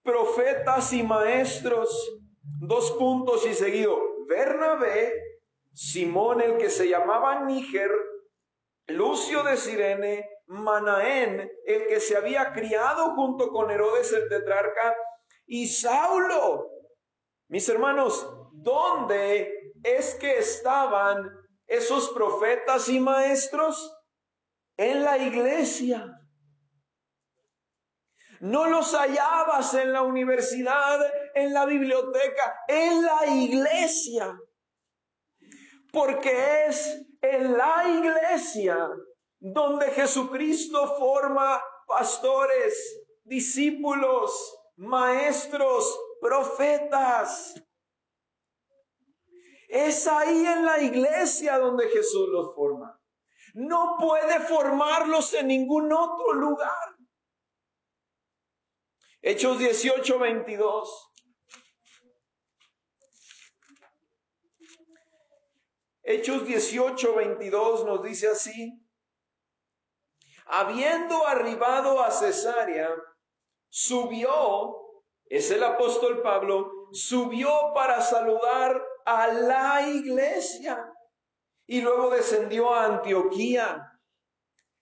profetas 0.02 0.92
y 0.92 1.02
maestros 1.02 2.16
Dos 2.60 2.92
puntos 2.92 3.46
y 3.46 3.54
seguido. 3.54 3.98
Bernabé, 4.26 5.12
Simón 5.76 6.40
el 6.40 6.56
que 6.56 6.70
se 6.70 6.88
llamaba 6.88 7.44
Níger, 7.44 7.90
Lucio 8.86 9.42
de 9.42 9.58
Sirene, 9.58 10.26
Manaén, 10.46 11.52
el 11.66 11.86
que 11.86 12.00
se 12.00 12.16
había 12.16 12.54
criado 12.54 13.14
junto 13.14 13.50
con 13.50 13.70
Herodes 13.70 14.10
el 14.14 14.26
tetrarca, 14.26 14.96
y 15.44 15.68
Saulo. 15.68 16.70
Mis 17.48 17.68
hermanos, 17.68 18.26
¿dónde 18.54 19.74
es 19.84 20.14
que 20.14 20.38
estaban 20.38 21.30
esos 21.66 22.08
profetas 22.08 22.88
y 22.88 22.98
maestros? 22.98 23.94
En 24.78 25.04
la 25.04 25.18
iglesia. 25.18 26.10
No 28.40 28.64
los 28.64 28.94
hallabas 28.94 29.74
en 29.74 29.92
la 29.92 30.00
universidad, 30.00 31.00
en 31.34 31.52
la 31.52 31.66
biblioteca, 31.66 32.60
en 32.66 33.02
la 33.02 33.26
iglesia. 33.26 34.38
Porque 35.92 36.66
es 36.66 37.06
en 37.22 37.56
la 37.56 37.88
iglesia 37.88 38.90
donde 39.38 39.90
Jesucristo 39.90 40.96
forma 40.98 41.62
pastores, 41.86 43.06
discípulos, 43.24 44.58
maestros, 44.76 45.98
profetas. 46.20 47.54
Es 49.68 50.06
ahí 50.06 50.46
en 50.46 50.64
la 50.64 50.80
iglesia 50.80 51.58
donde 51.58 51.88
Jesús 51.88 52.28
los 52.28 52.54
forma. 52.54 53.00
No 53.54 53.96
puede 53.98 54.40
formarlos 54.40 55.32
en 55.34 55.48
ningún 55.48 55.92
otro 55.92 56.34
lugar. 56.34 56.96
Hechos 59.22 59.58
18, 59.58 60.18
22. 60.18 61.12
Hechos 66.08 66.46
18, 66.46 67.16
22 67.16 67.84
nos 67.84 68.00
dice 68.00 68.28
así. 68.28 68.80
Habiendo 70.46 71.26
arribado 71.26 72.00
a 72.00 72.12
Cesarea, 72.12 72.88
subió, 73.68 75.02
es 75.24 75.50
el 75.50 75.64
apóstol 75.64 76.22
Pablo, 76.22 76.70
subió 76.92 77.50
para 77.74 78.00
saludar 78.00 78.80
a 79.04 79.26
la 79.26 79.88
iglesia 79.88 80.88
y 81.66 81.80
luego 81.80 82.10
descendió 82.10 82.72
a 82.72 82.84
Antioquía. 82.84 83.92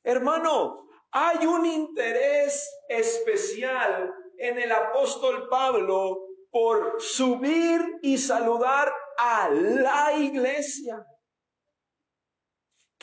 Hermano, 0.02 0.90
hay 1.10 1.46
un 1.46 1.64
interés 1.64 2.70
especial 2.90 4.14
en 4.36 4.58
el 4.58 4.70
apóstol 4.70 5.48
Pablo 5.48 6.18
por 6.50 7.00
subir 7.00 7.80
y 8.02 8.18
saludar 8.18 8.92
a 9.16 9.48
la 9.48 10.12
iglesia. 10.12 11.02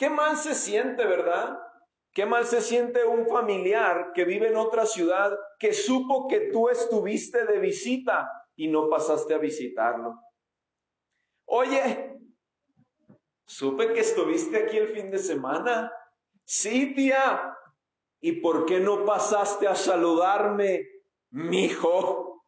Qué 0.02 0.10
mal 0.10 0.36
se 0.36 0.56
siente, 0.56 1.06
¿verdad? 1.06 1.60
Qué 2.12 2.26
mal 2.26 2.44
se 2.44 2.60
siente 2.60 3.04
un 3.04 3.24
familiar 3.24 4.10
que 4.12 4.24
vive 4.24 4.48
en 4.48 4.56
otra 4.56 4.84
ciudad 4.84 5.32
que 5.60 5.72
supo 5.72 6.26
que 6.26 6.50
tú 6.50 6.68
estuviste 6.68 7.46
de 7.46 7.60
visita 7.60 8.28
y 8.56 8.66
no 8.66 8.88
pasaste 8.90 9.32
a 9.32 9.38
visitarlo. 9.38 10.20
Oye, 11.44 12.18
supe 13.46 13.92
que 13.92 14.00
estuviste 14.00 14.64
aquí 14.64 14.76
el 14.76 14.88
fin 14.88 15.08
de 15.08 15.18
semana. 15.18 15.92
Sí, 16.44 16.96
tía. 16.96 17.56
¿Y 18.20 18.40
por 18.40 18.66
qué 18.66 18.80
no 18.80 19.04
pasaste 19.04 19.68
a 19.68 19.76
saludarme, 19.76 20.84
mijo? 21.30 22.44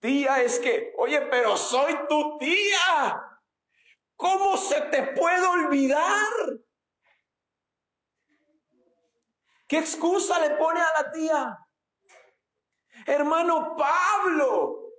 Tía, 0.00 0.42
es 0.42 0.58
que, 0.58 0.92
oye, 0.98 1.22
pero 1.30 1.56
soy 1.56 1.94
tu 2.06 2.36
tía. 2.36 3.25
¿Cómo 4.16 4.56
se 4.56 4.80
te 4.82 5.02
puede 5.14 5.46
olvidar? 5.46 6.32
¿Qué 9.68 9.78
excusa 9.78 10.40
le 10.40 10.56
pone 10.56 10.80
a 10.80 11.02
la 11.02 11.12
tía? 11.12 11.58
Hermano 13.06 13.76
Pablo 13.76 14.92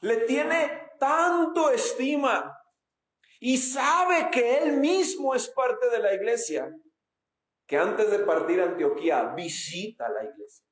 le 0.00 0.18
tiene 0.18 0.90
tanto 0.98 1.70
estima 1.70 2.56
y 3.40 3.58
sabe 3.58 4.30
que 4.30 4.58
él 4.58 4.78
mismo 4.78 5.34
es 5.34 5.48
parte 5.48 5.88
de 5.90 5.98
la 5.98 6.14
iglesia 6.14 6.72
que 7.66 7.76
antes 7.76 8.10
de 8.10 8.18
partir 8.20 8.60
a 8.60 8.64
Antioquía 8.64 9.32
visita 9.34 10.08
la 10.08 10.24
iglesia. 10.24 10.66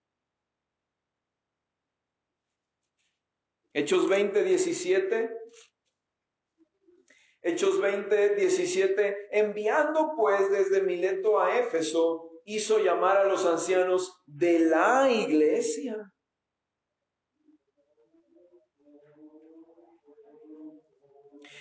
Hechos 3.73 4.09
20, 4.09 4.43
17. 4.43 5.31
Hechos 7.43 7.81
20, 7.81 8.35
17. 8.35 9.29
Enviando 9.33 10.13
pues 10.17 10.51
desde 10.51 10.83
Mileto 10.83 11.41
a 11.41 11.59
Éfeso 11.59 12.31
hizo 12.45 12.79
llamar 12.79 13.19
a 13.19 13.25
los 13.25 13.47
ancianos 13.47 14.23
de 14.27 14.59
la 14.61 15.11
iglesia. 15.11 16.13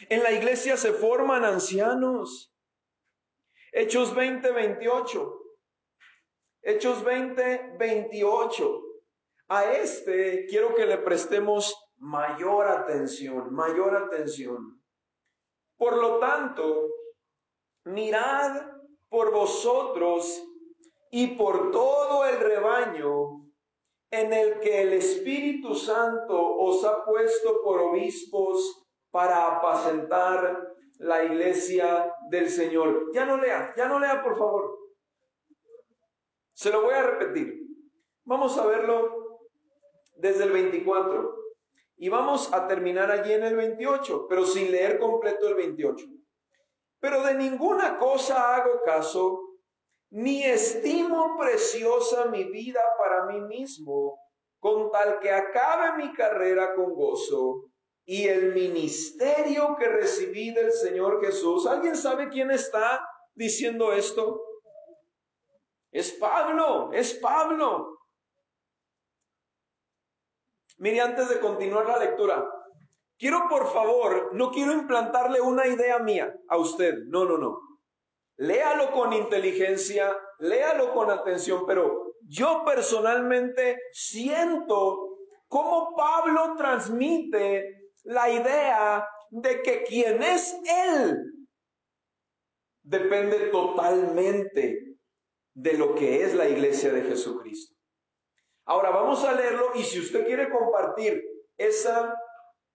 En 0.10 0.24
la 0.24 0.32
iglesia 0.32 0.78
se 0.78 0.94
forman 0.94 1.44
ancianos. 1.44 2.54
Hechos 3.74 4.16
20, 4.16 4.52
28. 4.52 5.34
Hechos 6.62 7.04
20, 7.04 7.76
28. 7.78 8.82
A 9.50 9.72
este 9.74 10.46
quiero 10.48 10.74
que 10.76 10.86
le 10.86 10.98
prestemos 10.98 11.74
mayor 11.98 12.68
atención, 12.68 13.54
mayor 13.54 13.96
atención. 13.96 14.82
Por 15.78 15.98
lo 15.98 16.20
tanto, 16.20 16.88
mirad 17.86 18.62
por 19.10 19.32
vosotros 19.32 20.44
y 21.12 21.36
por 21.36 21.72
todo 21.72 22.26
el 22.26 22.40
rebaño 22.40 23.48
en 24.12 24.34
el 24.34 24.60
que 24.60 24.82
el 24.82 24.94
Espíritu 24.94 25.76
Santo 25.76 26.58
os 26.58 26.84
ha 26.84 27.04
puesto 27.06 27.62
por 27.64 27.80
obispos 27.80 28.88
para 29.12 29.58
apacentar 29.58 30.74
la 31.00 31.24
iglesia 31.24 32.14
del 32.30 32.50
Señor. 32.50 33.12
Ya 33.14 33.26
no 33.26 33.38
lea, 33.38 33.74
ya 33.78 33.88
no 33.88 34.00
lea, 34.00 34.24
por 34.24 34.38
favor. 34.38 34.78
Se 36.54 36.72
lo 36.72 36.82
voy 36.82 36.94
a 36.94 37.04
repetir. 37.04 37.54
Vamos 38.26 38.58
a 38.58 38.66
verlo 38.66 39.40
desde 40.16 40.46
el 40.46 40.52
24 40.52 41.37
y 41.98 42.10
vamos 42.10 42.54
a 42.54 42.68
terminar 42.68 43.12
allí 43.12 43.34
en 43.34 43.44
el 43.44 43.56
28, 43.56 44.28
pero 44.30 44.46
sin 44.46 44.72
leer 44.72 45.00
completo 45.00 45.48
el 45.48 45.56
28. 45.56 46.06
Pero 47.00 47.24
de 47.24 47.34
ninguna 47.34 47.98
cosa 47.98 48.56
hago 48.56 48.82
caso 48.84 49.42
ni 50.10 50.44
estimo 50.44 51.38
preciosa 51.38 52.26
mi 52.26 52.46
vida 52.46 52.82
para 52.98 53.26
mí 53.26 53.42
mismo, 53.42 54.20
con 54.60 54.92
tal 54.92 55.20
que 55.20 55.32
acabe 55.32 55.98
mi 55.98 56.14
carrera 56.14 56.74
con 56.76 56.94
gozo 56.94 57.66
y 58.06 58.28
el 58.28 58.54
ministerio 58.54 59.76
que 59.78 59.88
recibí 59.88 60.52
del 60.52 60.72
Señor 60.72 61.24
Jesús. 61.24 61.68
¿Alguien 61.68 61.96
sabe 61.96 62.30
quién 62.30 62.52
está 62.52 63.06
diciendo 63.36 63.92
esto? 63.92 64.42
Es 65.92 66.14
Pablo, 66.14 66.92
es 66.94 67.16
Pablo. 67.16 67.97
Mire, 70.78 71.02
antes 71.02 71.30
de 71.30 71.40
continuar 71.40 71.88
la 71.88 71.98
lectura, 71.98 72.48
quiero 73.18 73.48
por 73.50 73.72
favor, 73.72 74.30
no 74.34 74.52
quiero 74.52 74.74
implantarle 74.74 75.42
una 75.42 75.68
idea 75.68 76.00
mía 76.00 76.34
a 76.50 76.58
usted, 76.58 76.94
no, 77.08 77.26
no, 77.26 77.38
no. 77.38 77.60
Léalo 78.38 78.92
con 78.92 79.14
inteligencia, 79.14 80.16
léalo 80.40 80.94
con 80.94 81.10
atención, 81.10 81.66
pero 81.66 82.14
yo 82.22 82.64
personalmente 82.64 83.80
siento 83.92 85.18
cómo 85.48 85.96
Pablo 85.96 86.54
transmite 86.56 87.92
la 88.04 88.30
idea 88.30 89.08
de 89.32 89.62
que 89.64 89.84
quien 89.84 90.22
es 90.22 90.56
Él 90.66 91.18
depende 92.84 93.50
totalmente 93.50 94.98
de 95.56 95.74
lo 95.74 95.96
que 95.96 96.24
es 96.24 96.36
la 96.36 96.48
iglesia 96.48 96.94
de 96.94 97.02
Jesucristo. 97.02 97.77
Ahora 98.68 98.90
vamos 98.90 99.24
a 99.24 99.32
leerlo 99.32 99.72
y 99.76 99.84
si 99.84 100.00
usted 100.00 100.26
quiere 100.26 100.50
compartir 100.50 101.24
esa 101.58 102.14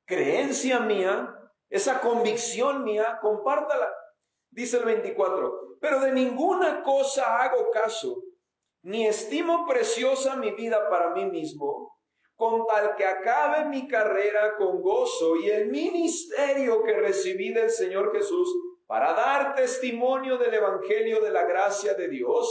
creencia 0.06 0.80
mía, 0.80 1.38
esa 1.68 2.00
convicción 2.00 2.82
mía, 2.82 3.18
compártala. 3.20 3.92
Dice 4.50 4.78
el 4.78 4.84
24, 4.86 5.76
pero 5.80 6.00
de 6.00 6.12
ninguna 6.12 6.82
cosa 6.82 7.42
hago 7.42 7.70
caso, 7.70 8.22
ni 8.82 9.06
estimo 9.06 9.66
preciosa 9.66 10.36
mi 10.36 10.52
vida 10.52 10.88
para 10.88 11.10
mí 11.10 11.26
mismo, 11.26 11.98
con 12.36 12.66
tal 12.66 12.96
que 12.96 13.04
acabe 13.04 13.66
mi 13.66 13.86
carrera 13.86 14.56
con 14.56 14.80
gozo 14.80 15.36
y 15.36 15.50
el 15.50 15.68
ministerio 15.68 16.82
que 16.82 16.94
recibí 16.94 17.52
del 17.52 17.70
Señor 17.70 18.12
Jesús 18.16 18.48
para 18.86 19.12
dar 19.12 19.54
testimonio 19.54 20.38
del 20.38 20.54
Evangelio 20.54 21.20
de 21.20 21.30
la 21.30 21.44
gracia 21.44 21.92
de 21.94 22.08
Dios. 22.08 22.48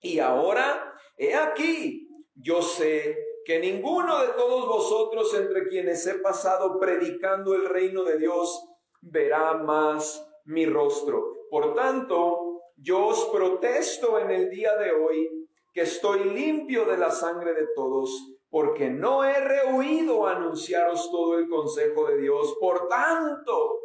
Y 0.00 0.18
ahora, 0.18 0.92
he 1.16 1.34
aquí, 1.34 2.07
yo 2.40 2.62
sé 2.62 3.16
que 3.44 3.58
ninguno 3.58 4.20
de 4.20 4.28
todos 4.28 4.66
vosotros 4.66 5.34
entre 5.34 5.68
quienes 5.68 6.06
he 6.06 6.14
pasado 6.20 6.78
predicando 6.78 7.54
el 7.54 7.68
reino 7.68 8.04
de 8.04 8.18
Dios 8.18 8.64
verá 9.00 9.54
más 9.54 10.24
mi 10.44 10.66
rostro. 10.66 11.46
Por 11.50 11.74
tanto, 11.74 12.62
yo 12.76 13.06
os 13.06 13.24
protesto 13.26 14.18
en 14.18 14.30
el 14.30 14.50
día 14.50 14.76
de 14.76 14.92
hoy 14.92 15.48
que 15.72 15.82
estoy 15.82 16.24
limpio 16.30 16.84
de 16.84 16.96
la 16.96 17.10
sangre 17.10 17.54
de 17.54 17.66
todos, 17.74 18.10
porque 18.50 18.88
no 18.88 19.24
he 19.24 19.40
rehuido 19.40 20.26
anunciaros 20.26 21.10
todo 21.10 21.38
el 21.38 21.48
consejo 21.48 22.06
de 22.06 22.18
Dios. 22.18 22.56
Por 22.60 22.86
tanto, 22.88 23.80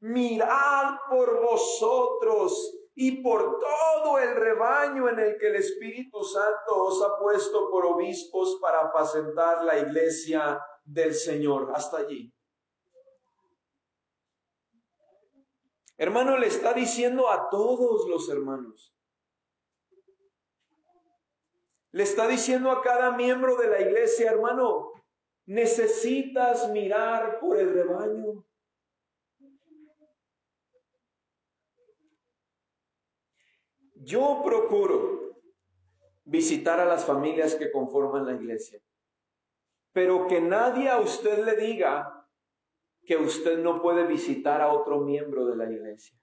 mirad 0.00 0.96
por 1.10 1.42
vosotros 1.42 2.81
y 3.04 3.20
por 3.20 3.58
todo 3.58 4.16
el 4.20 4.36
rebaño 4.36 5.08
en 5.08 5.18
el 5.18 5.36
que 5.36 5.48
el 5.48 5.56
Espíritu 5.56 6.22
Santo 6.22 6.84
os 6.84 7.02
ha 7.02 7.18
puesto 7.18 7.68
por 7.68 7.84
obispos 7.84 8.60
para 8.60 8.78
apacentar 8.78 9.64
la 9.64 9.76
iglesia 9.76 10.64
del 10.84 11.12
Señor. 11.12 11.72
Hasta 11.74 11.96
allí. 11.96 12.32
Hermano, 15.96 16.38
le 16.38 16.46
está 16.46 16.74
diciendo 16.74 17.28
a 17.28 17.50
todos 17.50 18.08
los 18.08 18.28
hermanos. 18.28 18.94
Le 21.90 22.04
está 22.04 22.28
diciendo 22.28 22.70
a 22.70 22.82
cada 22.82 23.16
miembro 23.16 23.56
de 23.56 23.66
la 23.66 23.80
iglesia, 23.80 24.30
hermano, 24.30 24.92
necesitas 25.46 26.70
mirar 26.70 27.40
por 27.40 27.58
el 27.58 27.74
rebaño. 27.74 28.44
Yo 34.04 34.42
procuro 34.44 35.36
visitar 36.24 36.80
a 36.80 36.84
las 36.84 37.04
familias 37.04 37.54
que 37.54 37.70
conforman 37.70 38.26
la 38.26 38.34
iglesia, 38.34 38.80
pero 39.92 40.26
que 40.26 40.40
nadie 40.40 40.88
a 40.88 40.98
usted 40.98 41.44
le 41.44 41.56
diga 41.56 42.26
que 43.04 43.16
usted 43.16 43.58
no 43.58 43.82
puede 43.82 44.06
visitar 44.06 44.60
a 44.60 44.72
otro 44.72 45.00
miembro 45.00 45.46
de 45.46 45.56
la 45.56 45.70
iglesia. 45.70 46.16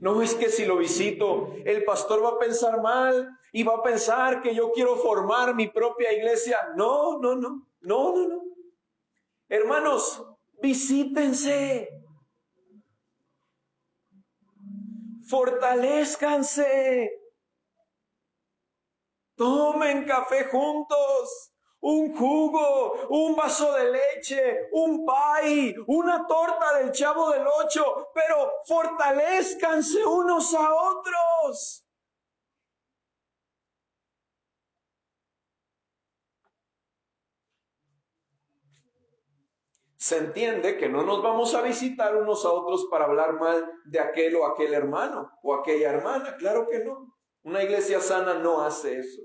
No 0.00 0.22
es 0.22 0.34
que 0.34 0.48
si 0.48 0.64
lo 0.64 0.76
visito, 0.76 1.52
el 1.64 1.84
pastor 1.84 2.24
va 2.24 2.30
a 2.30 2.38
pensar 2.38 2.80
mal 2.80 3.36
y 3.52 3.64
va 3.64 3.76
a 3.76 3.82
pensar 3.82 4.42
que 4.42 4.54
yo 4.54 4.70
quiero 4.72 4.96
formar 4.96 5.54
mi 5.54 5.68
propia 5.68 6.12
iglesia. 6.12 6.56
No, 6.76 7.18
no, 7.18 7.34
no, 7.34 7.66
no, 7.80 8.12
no, 8.14 8.28
no. 8.28 8.42
Hermanos, 9.48 10.24
visítense. 10.62 11.97
Fortalezcanse. 15.28 17.10
Tomen 19.36 20.04
café 20.04 20.44
juntos 20.44 21.52
un 21.80 22.14
jugo, 22.16 23.06
un 23.10 23.36
vaso 23.36 23.72
de 23.72 23.92
leche, 23.92 24.68
un 24.72 25.04
pay, 25.04 25.74
una 25.86 26.26
torta 26.26 26.78
del 26.78 26.92
chavo 26.92 27.30
del 27.30 27.46
ocho, 27.46 28.10
pero 28.12 28.52
fortalezcanse 28.66 30.04
unos 30.04 30.54
a 30.54 30.74
otros. 30.74 31.87
Se 40.08 40.16
entiende 40.16 40.78
que 40.78 40.88
no 40.88 41.02
nos 41.02 41.22
vamos 41.22 41.54
a 41.54 41.60
visitar 41.60 42.16
unos 42.16 42.42
a 42.46 42.50
otros 42.50 42.86
para 42.90 43.04
hablar 43.04 43.34
mal 43.34 43.70
de 43.84 44.00
aquel 44.00 44.36
o 44.36 44.46
aquel 44.46 44.72
hermano 44.72 45.32
o 45.42 45.52
aquella 45.52 45.90
hermana, 45.90 46.34
claro 46.38 46.66
que 46.66 46.82
no. 46.82 47.14
Una 47.42 47.62
iglesia 47.62 48.00
sana 48.00 48.32
no 48.32 48.62
hace 48.62 49.00
eso. 49.00 49.20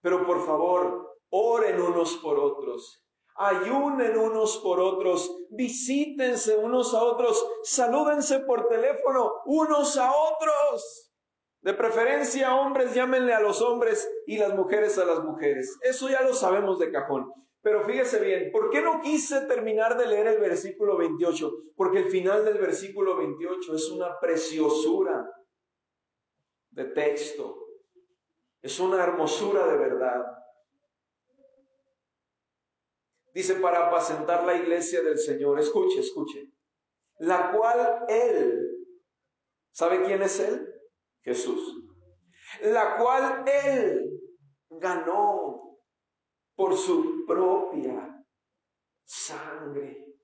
Pero 0.00 0.26
por 0.26 0.44
favor, 0.44 1.14
oren 1.30 1.80
unos 1.80 2.16
por 2.16 2.40
otros, 2.40 3.06
ayunen 3.36 4.18
unos 4.18 4.58
por 4.58 4.80
otros, 4.80 5.30
visítense 5.50 6.56
unos 6.56 6.92
a 6.92 7.04
otros, 7.04 7.46
salúdense 7.62 8.40
por 8.40 8.66
teléfono 8.66 9.30
unos 9.44 9.96
a 9.96 10.10
otros. 10.10 11.12
De 11.60 11.72
preferencia, 11.72 12.56
hombres 12.56 12.92
llámenle 12.94 13.32
a 13.32 13.38
los 13.38 13.62
hombres 13.62 14.10
y 14.26 14.38
las 14.38 14.56
mujeres 14.56 14.98
a 14.98 15.04
las 15.04 15.22
mujeres. 15.22 15.78
Eso 15.82 16.08
ya 16.08 16.22
lo 16.22 16.34
sabemos 16.34 16.80
de 16.80 16.90
cajón. 16.90 17.32
Pero 17.66 17.82
fíjese 17.82 18.20
bien, 18.20 18.52
¿por 18.52 18.70
qué 18.70 18.80
no 18.80 19.00
quise 19.00 19.40
terminar 19.40 19.98
de 19.98 20.06
leer 20.06 20.28
el 20.28 20.38
versículo 20.38 20.96
28? 20.98 21.50
Porque 21.74 21.98
el 21.98 22.10
final 22.10 22.44
del 22.44 22.58
versículo 22.58 23.16
28 23.16 23.74
es 23.74 23.90
una 23.90 24.20
preciosura 24.20 25.28
de 26.70 26.84
texto. 26.84 27.66
Es 28.62 28.78
una 28.78 29.02
hermosura 29.02 29.66
de 29.66 29.78
verdad. 29.78 30.24
Dice, 33.34 33.56
para 33.56 33.88
apacentar 33.88 34.44
la 34.44 34.54
iglesia 34.54 35.02
del 35.02 35.18
Señor. 35.18 35.58
Escuche, 35.58 35.98
escuche. 35.98 36.52
La 37.18 37.50
cual 37.50 38.04
Él, 38.08 38.60
¿sabe 39.72 40.04
quién 40.04 40.22
es 40.22 40.38
Él? 40.38 40.72
Jesús. 41.22 41.82
La 42.62 42.96
cual 42.96 43.42
Él 43.44 44.08
ganó 44.70 45.65
por 46.56 46.76
su 46.76 47.24
propia 47.26 48.24
sangre. 49.04 50.16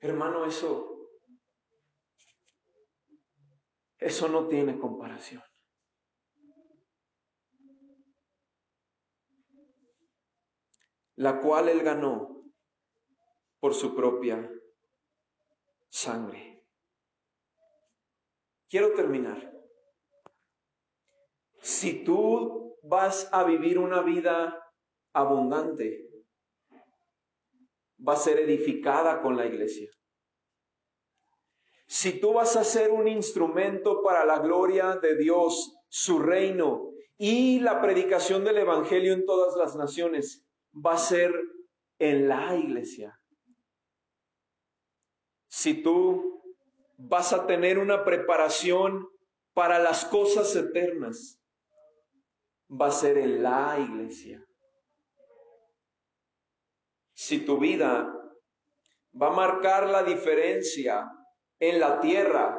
Hermano, 0.00 0.44
eso, 0.44 1.08
eso 3.98 4.28
no 4.28 4.48
tiene 4.48 4.78
comparación. 4.78 5.42
la 11.22 11.40
cual 11.40 11.68
él 11.68 11.82
ganó 11.82 12.42
por 13.60 13.74
su 13.74 13.94
propia 13.94 14.50
sangre. 15.88 16.66
Quiero 18.68 18.92
terminar. 18.94 19.61
Si 21.62 22.02
tú 22.02 22.76
vas 22.82 23.28
a 23.30 23.44
vivir 23.44 23.78
una 23.78 24.02
vida 24.02 24.68
abundante, 25.12 26.10
va 28.06 28.14
a 28.14 28.16
ser 28.16 28.40
edificada 28.40 29.22
con 29.22 29.36
la 29.36 29.46
iglesia. 29.46 29.88
Si 31.86 32.18
tú 32.18 32.32
vas 32.32 32.56
a 32.56 32.64
ser 32.64 32.90
un 32.90 33.06
instrumento 33.06 34.02
para 34.02 34.24
la 34.24 34.40
gloria 34.40 34.96
de 34.96 35.16
Dios, 35.16 35.76
su 35.88 36.18
reino 36.18 36.90
y 37.16 37.60
la 37.60 37.80
predicación 37.80 38.44
del 38.44 38.58
Evangelio 38.58 39.12
en 39.12 39.24
todas 39.24 39.56
las 39.56 39.76
naciones, 39.76 40.44
va 40.74 40.94
a 40.94 40.98
ser 40.98 41.32
en 42.00 42.26
la 42.26 42.56
iglesia. 42.56 43.20
Si 45.48 45.80
tú 45.80 46.42
vas 46.96 47.32
a 47.32 47.46
tener 47.46 47.78
una 47.78 48.04
preparación 48.04 49.08
para 49.54 49.78
las 49.78 50.04
cosas 50.04 50.56
eternas, 50.56 51.41
va 52.80 52.86
a 52.86 52.90
ser 52.90 53.18
en 53.18 53.42
la 53.42 53.78
iglesia. 53.78 54.42
Si 57.14 57.44
tu 57.44 57.58
vida 57.58 58.12
va 59.20 59.28
a 59.28 59.36
marcar 59.36 59.88
la 59.88 60.02
diferencia 60.02 61.08
en 61.58 61.78
la 61.78 62.00
tierra 62.00 62.58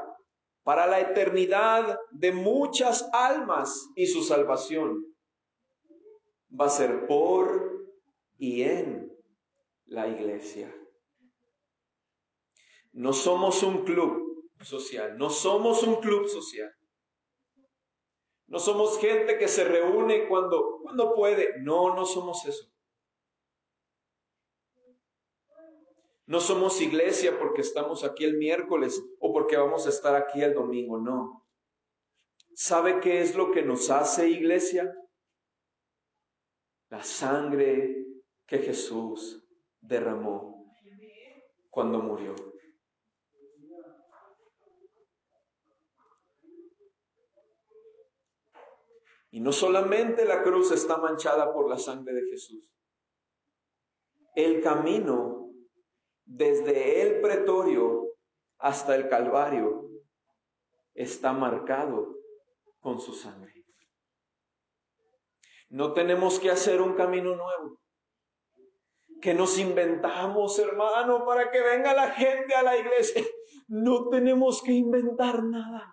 para 0.64 0.88
la 0.88 0.99
eternidad 0.99 1.97
de 2.11 2.32
muchas 2.32 3.09
almas 3.11 3.89
y 3.95 4.05
su 4.05 4.24
salvación, 4.24 5.03
va 6.59 6.66
a 6.66 6.70
ser 6.70 7.05
por 7.07 7.74
y 8.38 8.61
en 8.61 9.11
la 9.86 10.07
iglesia. 10.07 10.74
No 12.93 13.11
somos 13.11 13.64
un 13.64 13.84
club 13.84 14.51
social, 14.61 15.18
no 15.18 15.30
somos 15.30 15.84
un 15.84 15.95
club 15.95 16.28
social. 16.28 16.72
No 18.54 18.60
somos 18.60 18.99
gente 18.99 19.39
que 19.39 19.47
se 19.47 19.64
reúne 19.64 20.28
cuando, 20.28 20.78
cuando 20.84 21.16
puede. 21.16 21.60
No, 21.62 21.95
no 21.95 22.06
somos 22.06 22.45
eso. 22.45 22.72
No 26.28 26.39
somos 26.39 26.80
iglesia 26.80 27.39
porque 27.39 27.62
estamos 27.62 28.04
aquí 28.04 28.26
el 28.26 28.38
miércoles 28.38 29.04
o 29.20 29.34
porque 29.34 29.58
vamos 29.58 29.88
a 29.88 29.89
estar 29.89 30.16
aquí 30.16 30.43
el 30.43 30.54
domingo, 30.54 30.99
no. 30.99 31.47
¿Sabe 32.54 32.99
qué 32.99 33.22
es 33.22 33.36
lo 33.36 33.49
que 33.51 33.64
nos 33.64 33.89
hace 33.89 34.30
iglesia? 34.30 34.93
La 36.89 37.04
sangre 37.04 38.06
que 38.45 38.60
Jesús 38.60 39.43
derramó 39.82 40.72
cuando 41.72 41.97
murió. 41.97 42.36
Y 49.34 49.39
no 49.39 49.51
solamente 49.51 50.25
la 50.25 50.43
cruz 50.43 50.71
está 50.71 50.97
manchada 50.97 51.51
por 51.51 51.67
la 51.67 51.79
sangre 51.79 52.13
de 52.13 52.29
Jesús. 52.29 52.71
El 54.36 54.61
camino 54.61 55.49
desde 56.23 57.01
el 57.01 57.19
pretorio 57.19 58.09
hasta 58.59 58.95
el 58.95 59.09
Calvario 59.09 59.89
está 60.93 61.34
marcado 61.34 62.15
con 62.79 62.99
su 63.01 63.13
sangre. 63.13 63.65
No 65.69 65.93
tenemos 65.93 66.39
que 66.39 66.51
hacer 66.51 66.79
un 66.79 66.93
camino 66.93 67.36
nuevo 67.36 67.81
que 69.19 69.34
nos 69.34 69.57
inventamos, 69.57 70.59
hermano, 70.59 71.25
para 71.25 71.49
que 71.49 71.59
venga 71.59 71.95
la 71.95 72.11
gente 72.11 72.53
a 72.53 72.61
la 72.61 72.77
iglesia. 72.77 73.23
No 73.67 74.09
tenemos 74.09 74.61
que 74.61 74.73
inventar 74.73 75.41
nada. 75.43 75.92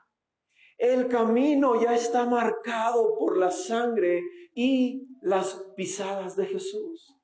El 0.81 1.09
camino 1.09 1.79
ya 1.79 1.95
está 1.95 2.25
marcado 2.25 3.15
por 3.19 3.37
la 3.37 3.51
sangre 3.51 4.23
y 4.55 5.07
las 5.21 5.63
pisadas 5.77 6.37
de 6.37 6.47
Jesús. 6.47 7.15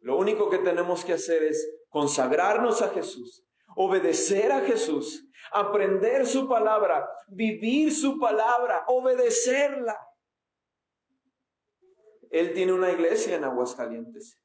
Lo 0.00 0.18
único 0.18 0.50
que 0.50 0.58
tenemos 0.58 1.04
que 1.04 1.12
hacer 1.12 1.44
es 1.44 1.64
consagrarnos 1.88 2.82
a 2.82 2.88
Jesús, 2.88 3.46
obedecer 3.76 4.50
a 4.50 4.62
Jesús, 4.62 5.24
aprender 5.52 6.26
su 6.26 6.48
palabra, 6.48 7.08
vivir 7.28 7.94
su 7.94 8.18
palabra, 8.18 8.84
obedecerla. 8.88 9.96
Él 12.30 12.52
tiene 12.54 12.72
una 12.72 12.90
iglesia 12.90 13.36
en 13.36 13.44
Aguascalientes. 13.44 14.36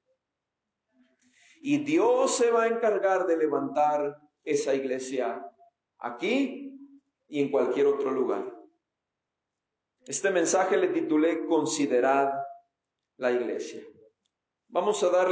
Y 1.63 1.83
Dios 1.83 2.35
se 2.35 2.51
va 2.51 2.65
a 2.65 2.67
encargar 2.67 3.25
de 3.25 3.37
levantar 3.37 4.17
esa 4.43 4.75
iglesia 4.75 5.43
aquí 5.97 6.70
y 7.31 7.41
en 7.41 7.49
cualquier 7.49 7.87
otro 7.87 8.11
lugar. 8.11 8.45
Este 10.05 10.29
mensaje 10.31 10.77
le 10.77 10.89
titulé 10.89 11.45
Considerad 11.47 12.33
la 13.17 13.31
iglesia. 13.31 13.81
Vamos 14.67 15.01
a 15.03 15.09
darle 15.09 15.19